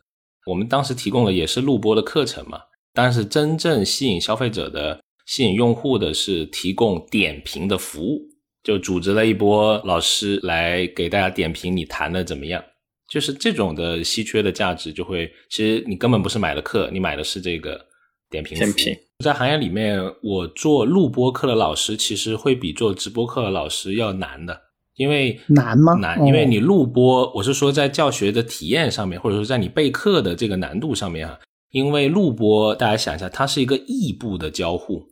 [0.45, 2.57] 我们当时提供的也是录播的课程嘛。
[2.93, 8.21] 但是真正吸引消费者的、吸引用户的是提供点评的服务，
[8.63, 12.63] 就组织了一波老师来给大家点评你弹的怎么样。
[13.11, 17.85] 就是这种的稀缺的价值，就会其实你根本不是买的课，你买的是这个。
[18.27, 24.59] 点评点评，在行业里面，我做录播课的老师其实会比做直播课的老师要难的，
[24.95, 25.93] 因为难吗？
[25.95, 31.37] 难，因为你录播，我是说在教学的体验上面，或者说在你备课的这个难度上面啊，
[31.71, 35.05] 因为录播，大家想一下，它是一个异步的交互，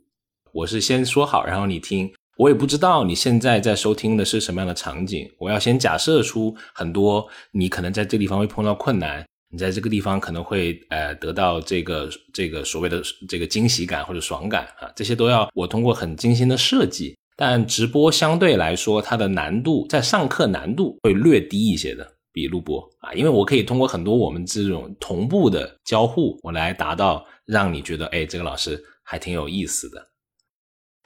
[0.52, 9.24] 我是先说好，然后你听，我也不知道你现在在收听的是什么样的场景，我要先假设出很多你可能在这地方会碰到困难。
[9.50, 17.14] 你在这个地方可能会呃得到这个这个所谓的这个惊喜感或者爽感啊，这些都要我通过很精心的设计。
[17.36, 30.08] 但直播相对来说，它的难度在上课难度会略低一些的，比录播啊，因为我可以通过很多我们这种同步的交互，我来达到让你觉得哎这个老师还挺有意思的。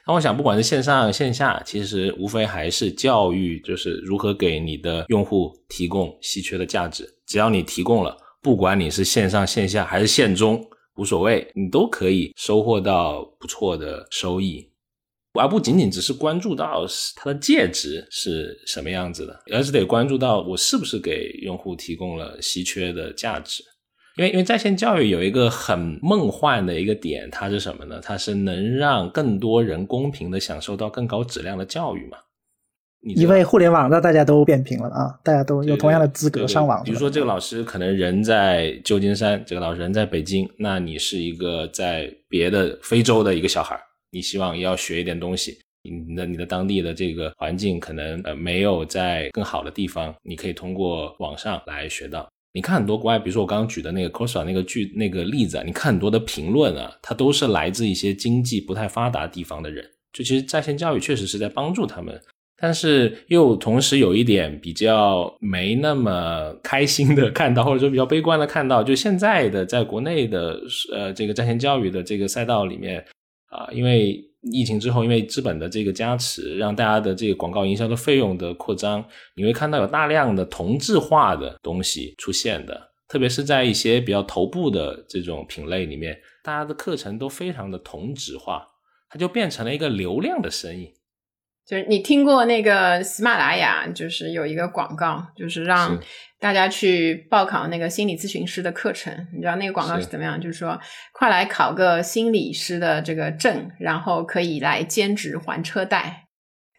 [0.07, 8.17] 那我想，不管是线上线下，其实无非还是教育，就是如何给你的用户提供稀缺的价值，只要你提供了。
[8.41, 10.65] 不管你是线上线下还是线中，
[10.95, 14.67] 无所谓，你都可以收获到不错的收益，
[15.33, 23.63] 而不仅仅只是关注到它的介质是什么样子的，而是得关注到我是不是给用户提供了稀缺的价值。
[24.17, 28.01] 因为，因为在线教育有一个很梦幻的一个点，它是什么呢？
[28.01, 32.17] 它是能让更多人公平的享受到更高质量的教育嘛？
[33.15, 36.83] 因为互联网让大家都变平了啊，大家都有同样的资格上网。
[36.83, 43.79] 比如说，这个老师可能人在旧金山，这个老师人在北京，那你是一个在别的非洲的一个小孩，
[44.11, 52.27] 你希望要学一点东西，你的你的当地的这个环境可能呃没有在更好的地方，你可以通过网上来学到。
[52.51, 62.19] 你看很多国外，比如说我刚刚举的那个 c o s a 那个剧那个例子啊，你看很多的评论啊，它都是来自一些经济不太发达地方的人，就其实在线教育确实是在帮助他们。
[62.61, 70.59] 但是又同时有一点比较没那么开心的看到，或者说比较悲观的看到，就现在的在国内的
[70.91, 73.05] 呃这个在线教育的这个赛道里面
[73.49, 74.23] 啊，因为
[74.53, 79.03] 疫情之后，因为资本的这个加持，让大家的这个广告营销的费用的扩张，
[79.35, 88.65] 你会看到有大量的同质化的东西出现的，特别是在一些比较头部的这种品类里面，大家的课程都非常的同质化，
[89.09, 90.93] 它就变成了一个流量的生意。
[91.65, 95.99] 就是你听过那个喜马拉雅，就是有一个广告，就是让
[96.39, 99.27] 大家去报考那个心理咨询师的课程。
[99.33, 100.39] 你知道那个广告是怎么样？
[100.39, 100.79] 就是说，
[101.13, 106.25] 快来考个心理师的这个证，然后可以来兼职还车贷。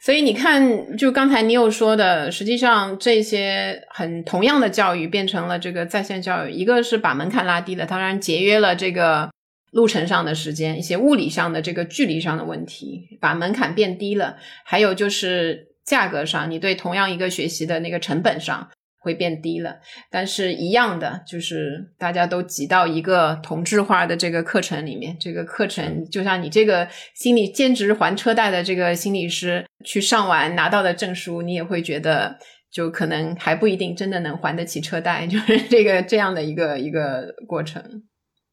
[0.03, 9.31] 所以你看，就刚才你有说的，实际上这些很同样的教育变成了这个在线教育，一个是把门槛拉低了，当然节约了这个。
[9.73, 14.37] 路程上的时间，一些物理上的这个距离上的问题，把门槛变低了。
[14.65, 18.69] 还有就是价格上，你对同样一个学习的那个成本上
[19.01, 19.78] 会变低了。
[20.11, 25.16] 但是一样的，就是大家都挤到一个同质化的这个课程里面。
[25.18, 32.38] 这个课程就像你这个心理兼职还车贷的这个心理师去上完拿到的证书，你也会觉得
[32.70, 37.82] 就可能还不一定真的能还得起车贷， 就是这个这样的一个一个过程。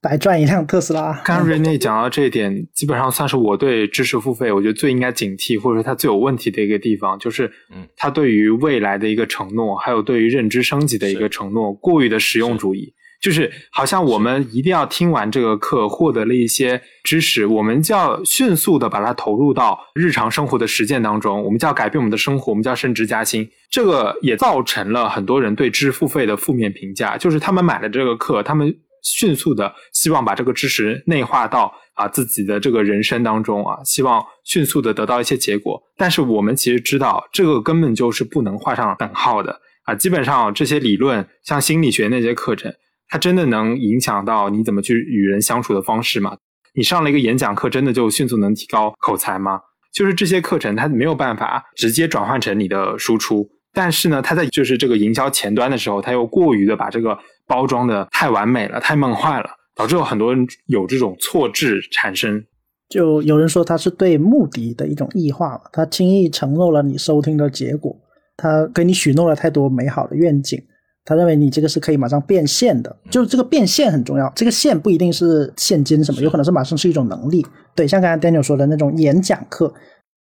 [0.01, 1.19] 白赚一辆特斯拉。
[1.25, 23.49] 刚 瑞内讲到这一点，基本上算是我对知识付费，我觉得最应该警惕，或者说它最有问题的一个地方，就是，嗯，它对于未来的一个承诺，还有对于认知升级的一个承诺，过于的实用主义，就是好像我们一定要听完这个课，获得了一些知识，我们就要迅速的把它投入到日常生活的实践当中，我们就要改变我们的生活，我们就要升职加薪。
[23.71, 28.75] 这个也造成了很多人对知识付费的负面评价，就是他们买了这个课，他们。
[29.03, 35.81] 迅速的希望把这个知识内化到啊自己的这个人生当中啊，希望迅速的得到一些结果。
[35.95, 39.95] 但是我们其实知道，这个根本就是不能画上等号的啊。
[39.95, 42.73] 基本上这些理论，像心理学那些课程，
[43.09, 46.37] 它真的能影响到你怎么去与人相处的方式吗？
[46.73, 49.59] 你上了一个演讲课，真的就迅速能提高口才吗？
[49.93, 53.49] 就是这些课程，它没有办法直接转换成你的输出。
[53.73, 57.17] 但是呢，他在就是这个营销前端的时候，他又过于的把这个
[57.47, 62.43] 包装的太完美了，太梦幻了，导致有很多人有这种错置产生。
[62.89, 67.95] 就有人说他是对目的的一种异化，他轻易承诺了你收听的结果，
[68.37, 70.61] 他给你许诺了太多美好的愿景，
[71.03, 77.45] 他认为你这个是可以马上变现的，就是这个变现很重要，这个现不一定是现金什么，有可能是马上是一种能力。
[77.75, 79.73] 对，像刚才 Daniel 说的那种演讲课，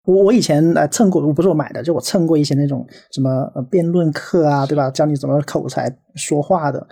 [0.05, 4.91] 我我以前呃蹭过，不是我买的，就我蹭过一些那种什么呃辩论课啊，对吧？
[4.91, 6.85] 教你怎么口才说话的，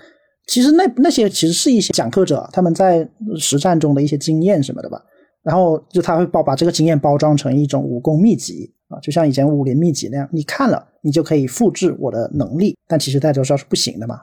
[0.47, 5.01] 其实那那些其实是一些讲课者他们在实战中的一些经验什么的吧。
[5.43, 14.21] 然后就他会包把这个经验包装成一种武功秘籍啊，就像以前武林秘籍那样，你看了你就可以复制我的能力，但其实大家都知道是不行的嘛。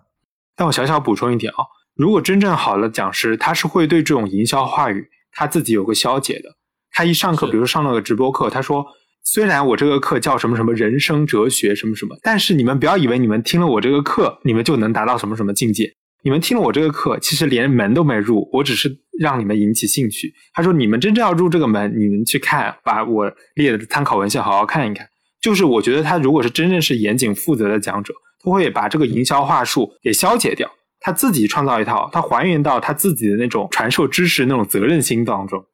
[0.55, 1.63] 但我小小补充一点啊，
[1.95, 6.49] 如果真正好的讲师，他是会对这种营销话语他自己有个消解的。
[6.91, 8.85] 他一上课，比如上了个直播课，他说
[9.23, 15.93] 虽然我这个课叫什么什么人生哲学什么什么，但是你们不要以为你们听了我这个课，你们就能达到什么什么境界。
[16.25, 20.33] 你们听了我这个课，其实连门都没入，我只是让你们引起兴趣。
[20.53, 25.05] 他说：“你们真正要入这个门，你们去看，把我列的参考文献好好看一看。”
[25.41, 30.71] 就是我觉得他如果是真正是严谨负责的讲者，他会把这个营销话术给消解掉，
[31.01, 35.65] 他自己创造一套，他还原到他自己的那种传授知识那种责任心当中。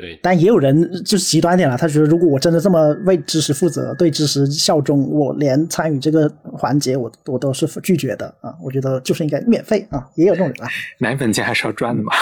[0.00, 8.54] 对，但也有人就是极端点了，他觉得如果我真的这么为知识负责，对知识效忠，我连参与这个环节我我都是拒绝的啊！
[8.62, 10.68] 我觉得就是应该免费啊，也有这种人啊。
[10.98, 12.12] 奶粉钱还是要赚的嘛。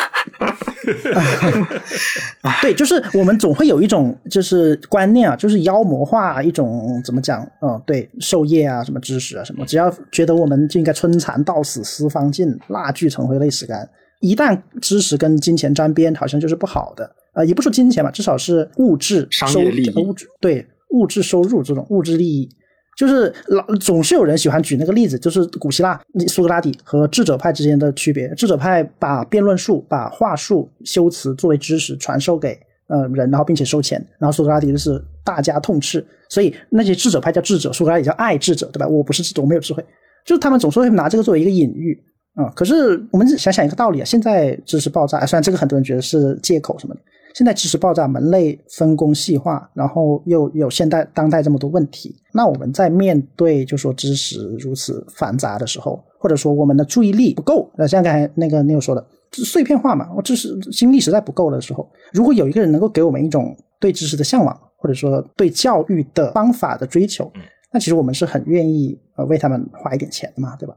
[2.61, 7.49] 对，就是我们总会有一种就是观念啊，就是妖魔化一种怎么讲？
[7.63, 13.89] 嗯，对，授业啊，什么知识啊，什么，只要觉得我们就应该春蚕到死丝方尽，蜡炬成灰泪始干。
[14.21, 17.09] 一旦知识跟金钱沾边，好像就是不好的。
[17.39, 19.61] 呃，也不说金钱吧，至少是物质收
[20.03, 22.49] 物质对物质收入这种物质利益，
[22.97, 28.29] 就是老总是有人喜欢举那个例子，就是古希腊苏格拉底和智者派之间的区别。
[28.35, 32.59] 智者派把辩论术、把话术、修辞作为知识传授给
[32.89, 34.05] 呃人，然后并且收钱。
[34.19, 38.89] 然后苏格拉底就是大家痛斥，所以那些智者派叫智者，苏格拉底叫爱智者，对吧？
[38.89, 39.85] 我不是智者，我没有智慧，
[40.27, 41.97] 就是他们总是会拿这个作为一个隐喻。
[42.35, 47.01] 啊，可是我们想想一个道理啊，现在知识爆炸，虽然这个很多人觉得是借口什么的，
[47.39, 67.31] 现在知识爆炸，门类分工细化，然后又有现代当代这么多问题，那我们在面对就说知识如此繁杂的时候，或者说我们的注意力不够，那像刚才那个你有说的碎片化嘛，我知识精力实在不够的时候，如果有一个人能够给我们一种对知识的向往，或者说对教育的方法的追求，
[67.73, 70.75] 那其实我们是很愿意呃为他们花一点钱的嘛，对吧？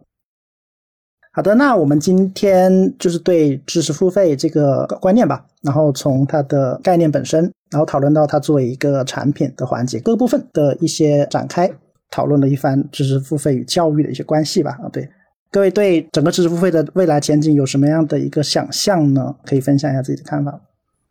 [1.34, 11.72] 好的，那我们今天就是对知识付费这个观念吧，然后从它的概念本身，然后讨论到它作为一个产品的环节各个部分的一些展开，
[12.10, 14.78] 讨论了一番知识付费与教育的一些关系吧。
[14.84, 15.08] 啊，对，
[15.50, 19.34] 各位对整个知识付费的未来前景有什么样的一个想象呢？
[19.46, 20.60] 可以分享一下自己的看法。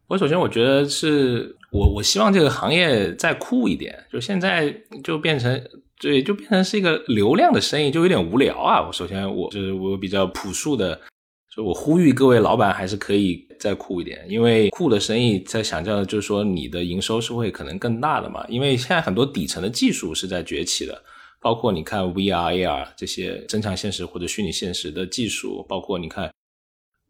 [0.07, 4.71] 我首先我觉得是我我希望这个行业再酷一点，就现在
[5.03, 5.59] 就变成。
[6.01, 8.80] 对，就变成是一个流量的生意，就有点无聊啊。
[8.86, 10.98] 我首先，我就是我比较朴素的，
[11.55, 18.42] 就我呼吁各位老板还是可以再酷一点，因为酷的生意在想象的就是说你的营收是会可能更大的嘛。
[18.48, 21.03] 因为现在很多底层的技术是在崛起的，
[21.38, 26.30] 包括你看 VR、AR 这些增强现实或者虚拟现实的技术，包括你看。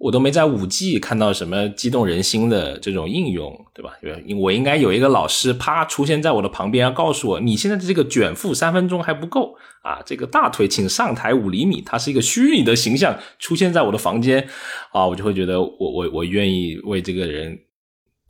[0.00, 3.92] 我都没在五 G 看到什么激动人心的这种应用，对吧？
[4.40, 14.48] 我应该有一个老师啪出现在我的旁边，告诉我你现在的这个卷腹三分钟还不够啊，这个大腿请上抬五厘米，它是一个虚拟的形象出现在我的房间
[14.92, 17.58] 啊，我就会觉得我我我愿意为这个人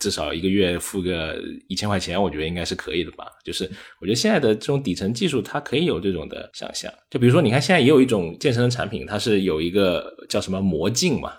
[0.00, 3.26] 至少一个月付个一千块钱，我觉得应该是可以的吧。
[3.44, 3.70] 就是
[4.01, 6.92] 我觉得现在的这种底层技术，它可以有这种的想象。
[7.09, 11.30] 就比如说，你看现在也有一种健身的产品，它是有一个叫什么魔镜嘛。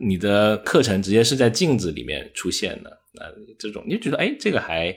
[0.00, 3.24] 你的课程直接是在镜子里面出现的，那
[3.58, 4.96] 这种你就觉得哎，这个还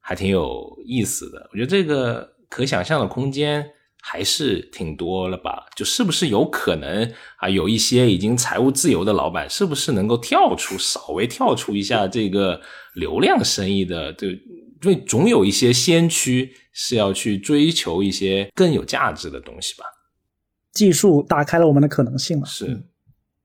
[0.00, 1.48] 还挺有意思的。
[1.52, 3.68] 我觉得这个可想象的空间
[4.02, 5.66] 还是挺多了吧？
[5.74, 7.48] 就是不是有可能啊？
[7.48, 12.60] 有一些已经财务自由的老板，是不是能够跳出，稍微跳出一下这个
[12.94, 14.12] 流量生意的？
[14.12, 19.84] 就因为总有一些先驱是要去追求一些更有价值的东西吧？
[20.72, 22.46] 技术打开了我们的可能性嘛？
[22.46, 22.80] 是。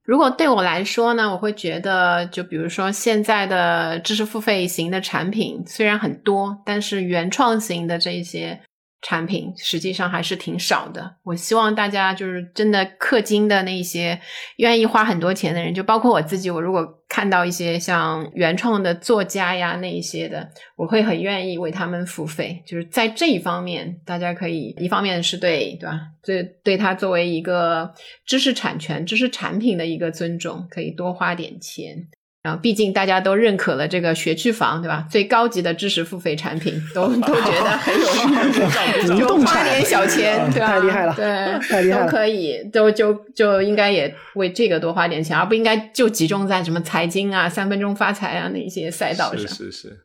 [0.04, 8.60] 如果对我来说呢，我会觉得，就比如说现在的知识付费型的产品虽然很多，但是原创型的这些
[9.02, 11.16] 产品实际上还是挺少的。
[11.24, 14.20] 我希望大家就是真的氪金的那些
[14.58, 16.50] 愿意花很多钱的人，就包括我自己。
[16.50, 22.64] 我如果看到一些像原创的作家呀那一些的，我会很愿意为他们付费。
[22.66, 26.00] 就是在这一方面，大家可以一方面是对对吧？
[26.24, 27.94] 对对他作为一个
[28.26, 32.08] 知识产权、知识产品的一个尊重，可以多花点钱。
[32.44, 35.06] 然后，毕竟大家都认可了这个学区房，对吧？
[35.12, 40.68] 最高级的知识付费产品，都 都觉得很有用， 就花点小钱，对吧？
[40.68, 49.48] 太厉害了，对，太厉害了，都可以，都就就应该也为这个多花点钱，而不应该就集中在什么财经啊、三分钟发财啊那些赛道上。
[49.48, 50.02] 是是是，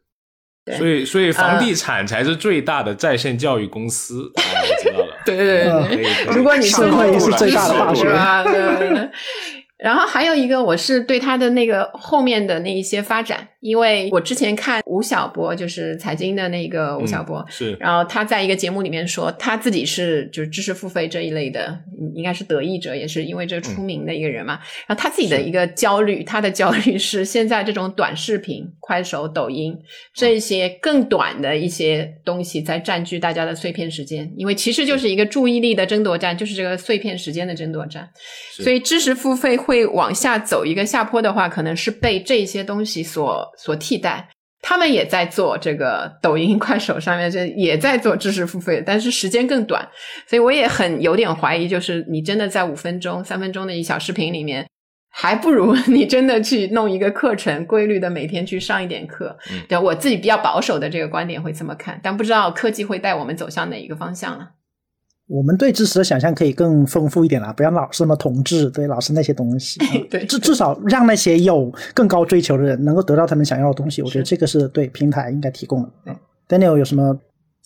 [0.77, 4.31] 所以所以房地产才是最大的在线教育公司。
[4.35, 8.05] 我知道了， 对对对，如果你社会是最大的大学，
[8.45, 9.09] 对。
[9.79, 21.79] 然后还有一个，我是对他的那个后面的那一些发展，因为我之前看吴晓波，就是财经的那个吴晓波，是，然后他在一个节目里面说，他自己是就是知识付费这一类的，
[22.15, 24.55] 应该是得益者，也是因为这出名的一个人嘛。
[24.87, 29.77] 然后他自己的一个焦虑，他的焦虑是现在这种短视频、快手、抖音
[30.15, 38.09] 这些更短的一些东西在占据大家的碎片时间，因为其实就是一个注意力的争夺战，就是这个碎片时间的争夺战，
[38.53, 39.59] 所以知识付费。
[39.67, 44.29] 会往下走一个下坡的话，可能是被这些东西所所替代。
[44.63, 49.87] 他们也在做这个抖音、快手上面，这也在做知识付费，但是时间更短。
[50.27, 54.67] 所以我也很有点怀疑，就是你真的在五分钟、三分钟的一小视频里面，
[55.11, 59.37] 还不如 你真的去弄一个课程，规律的每天去上一点课。
[59.69, 64.49] 对我自己比较保守的这个观点会这么看，但不知道科技会带我们走向哪一个方向呢？
[65.29, 69.81] 我们对知识的想象可以更丰富一点啦，不要老是那么同质，对老是那些东西。
[70.09, 74.01] 对，至至少让那些有更高追求的人能够得到他们想要的东西。
[74.03, 75.91] 我觉得这个是对平台应该提供的。
[76.49, 77.03] Daniel 有什么？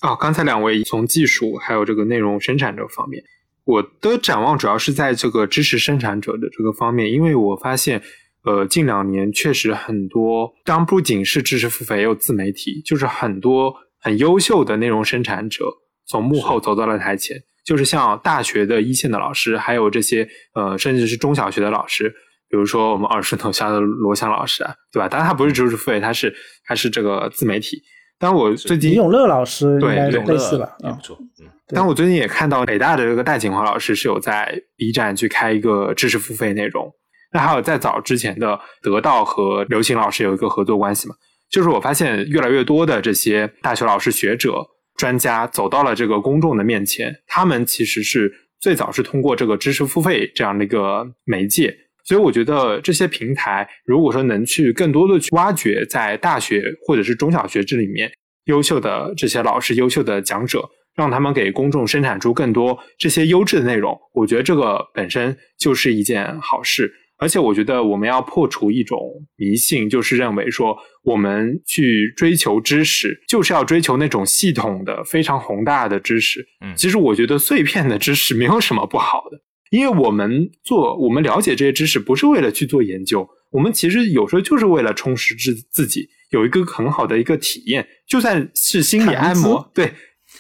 [0.01, 3.23] 哦，刚才两位从技术还有这个内容生产者方面，
[3.65, 8.01] 我的展望主要是在这个知识生产者的这个方面，因为我发现，
[8.47, 15.67] 呃，近两年确实很多，当然不仅是知识付费，也有自媒体，就是很多很优秀的内容生产者
[16.07, 17.37] 从幕后走到了台前。
[17.65, 22.09] 就是像大学的一线的老师，还有这些呃，甚至是中小学的老师，
[22.49, 25.09] 比如说我们耳熟能详的罗翔老师啊，对吧？
[25.09, 26.35] 当然他不是知识付费，他是
[26.65, 27.83] 他是这个自媒体。
[28.19, 31.17] 但我最近李永乐老师对类似吧，也不错。
[31.41, 36.91] 嗯，但我最近也看到北大的这个戴锦华老师是有在 B 站去开一个知识付费内容。
[37.33, 41.15] 那还有在早之前的得到和刘行老师有一个合作关系嘛？
[41.51, 44.67] 就是我发现越来越多的这些大学老师学者。
[45.01, 51.75] 专家走到了这个公众的面前，他们其实是最早是通过这个知识付费这样的一个媒介，
[52.05, 58.13] 所以我觉得这些平台如果说能去更多的去挖掘在大学或者是中小学这里面
[58.45, 66.93] 优秀的这些老师、优秀的讲者，让他们给公众生产出更多这些优质的内容，我觉得这个本身就是一件好事。
[67.21, 68.99] 而且我觉得我们要破除一种
[69.37, 76.45] 迷信，就是认为说我们去追求知识，就是要追求那种系统的、非常宏大的知识。
[76.65, 79.39] 嗯，其实我觉得碎片的知识没有什么不好的，
[79.71, 89.93] 因为我们做我们了解这些知识，不是为了去做研究，我们其实有时候就是为了充实自自己，有一个很好的一个体验，就算是心理按摩，对。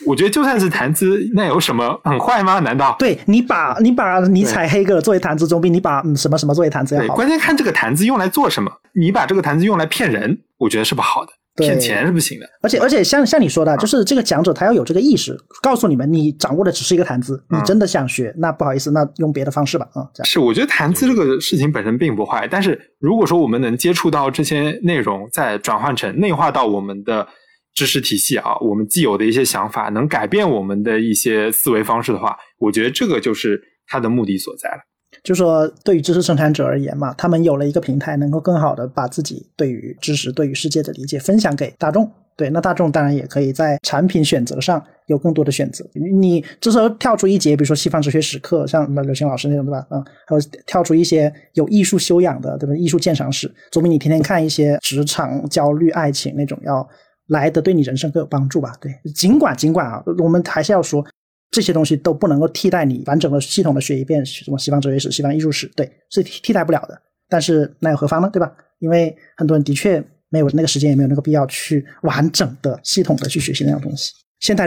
[0.06, 2.58] 我觉得就算是谈资，那有什么很坏吗？
[2.60, 7.14] 难道对你把你把尼采、黑格尔作为谈资，总比你把什么什么作为谈资要好。
[7.14, 8.70] 关键看这个谈资用来做什么。
[8.92, 12.46] 你把这个谈资用来骗人，我觉得是不好的，骗钱是不行的。
[12.60, 19.86] 而且而且像像你说的，就是这个讲者他要有这个意识，告诉你们，你掌握的只是一个谈资，你真的想学，那不好意思，那用别的方式吧。
[19.92, 27.26] 啊，是，我觉得谈资这个事情本身并不坏，但是如果说我们能接触到这些内容，再转换成内化到我们的。
[27.74, 34.76] 知识体系啊，我们既有的一些想法能改变我们的一些思维方式的话，我觉得这个就是它的目的所在了。
[35.24, 42.10] 就说对于知识生产者而言嘛，他们有了一个平台，能够更好的把自己对于知识、对于世界的理解分享给大众。
[42.36, 45.84] 对，那大众当然也可以在产品选择上有更多的选择。
[46.20, 49.86] 你这时候跳出一节，比如说西方哲学史课，像什么刘星老师那种，对吧？
[49.90, 52.74] 嗯，还有跳出一些有艺术修养的，对吧？
[52.74, 56.88] 艺术鉴赏史，总比你天天看一些职场焦虑、爱情那种要。
[57.30, 58.72] 来的对你人生更有帮助吧？
[58.80, 61.04] 对，尽管尽管啊，我们还是要说，
[61.50, 67.00] 这些东西都不能够替代你完整的系统的学一遍什么西方哲学史、西方艺术史，对，是替代不了的。
[67.28, 68.28] 但是那又何妨呢？
[68.32, 68.52] 对吧？
[68.80, 74.12] 因为很多人的确没有那个时间，也没有那个必要去完整的、系统的去学习那样东西。
[74.40, 74.66] 现代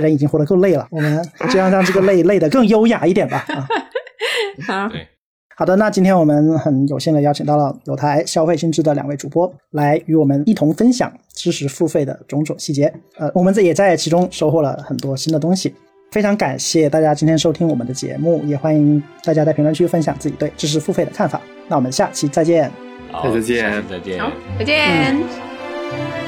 [5.55, 5.65] 好。
[5.65, 12.93] 的，那今天我们很有幸的邀请到了有台消费新知的两位主播，来与我们一同分享知识付费的种种细节。
[13.17, 15.73] 呃，我们这也在其中收获了很多新的东西。
[16.11, 21.41] 非常感谢大家今天收听我们的节目，也欢迎大家在评论区分享自己对知识付费的看法。
[21.67, 22.69] 那我们下期再见。
[23.11, 26.22] 好再见再见，好，再见。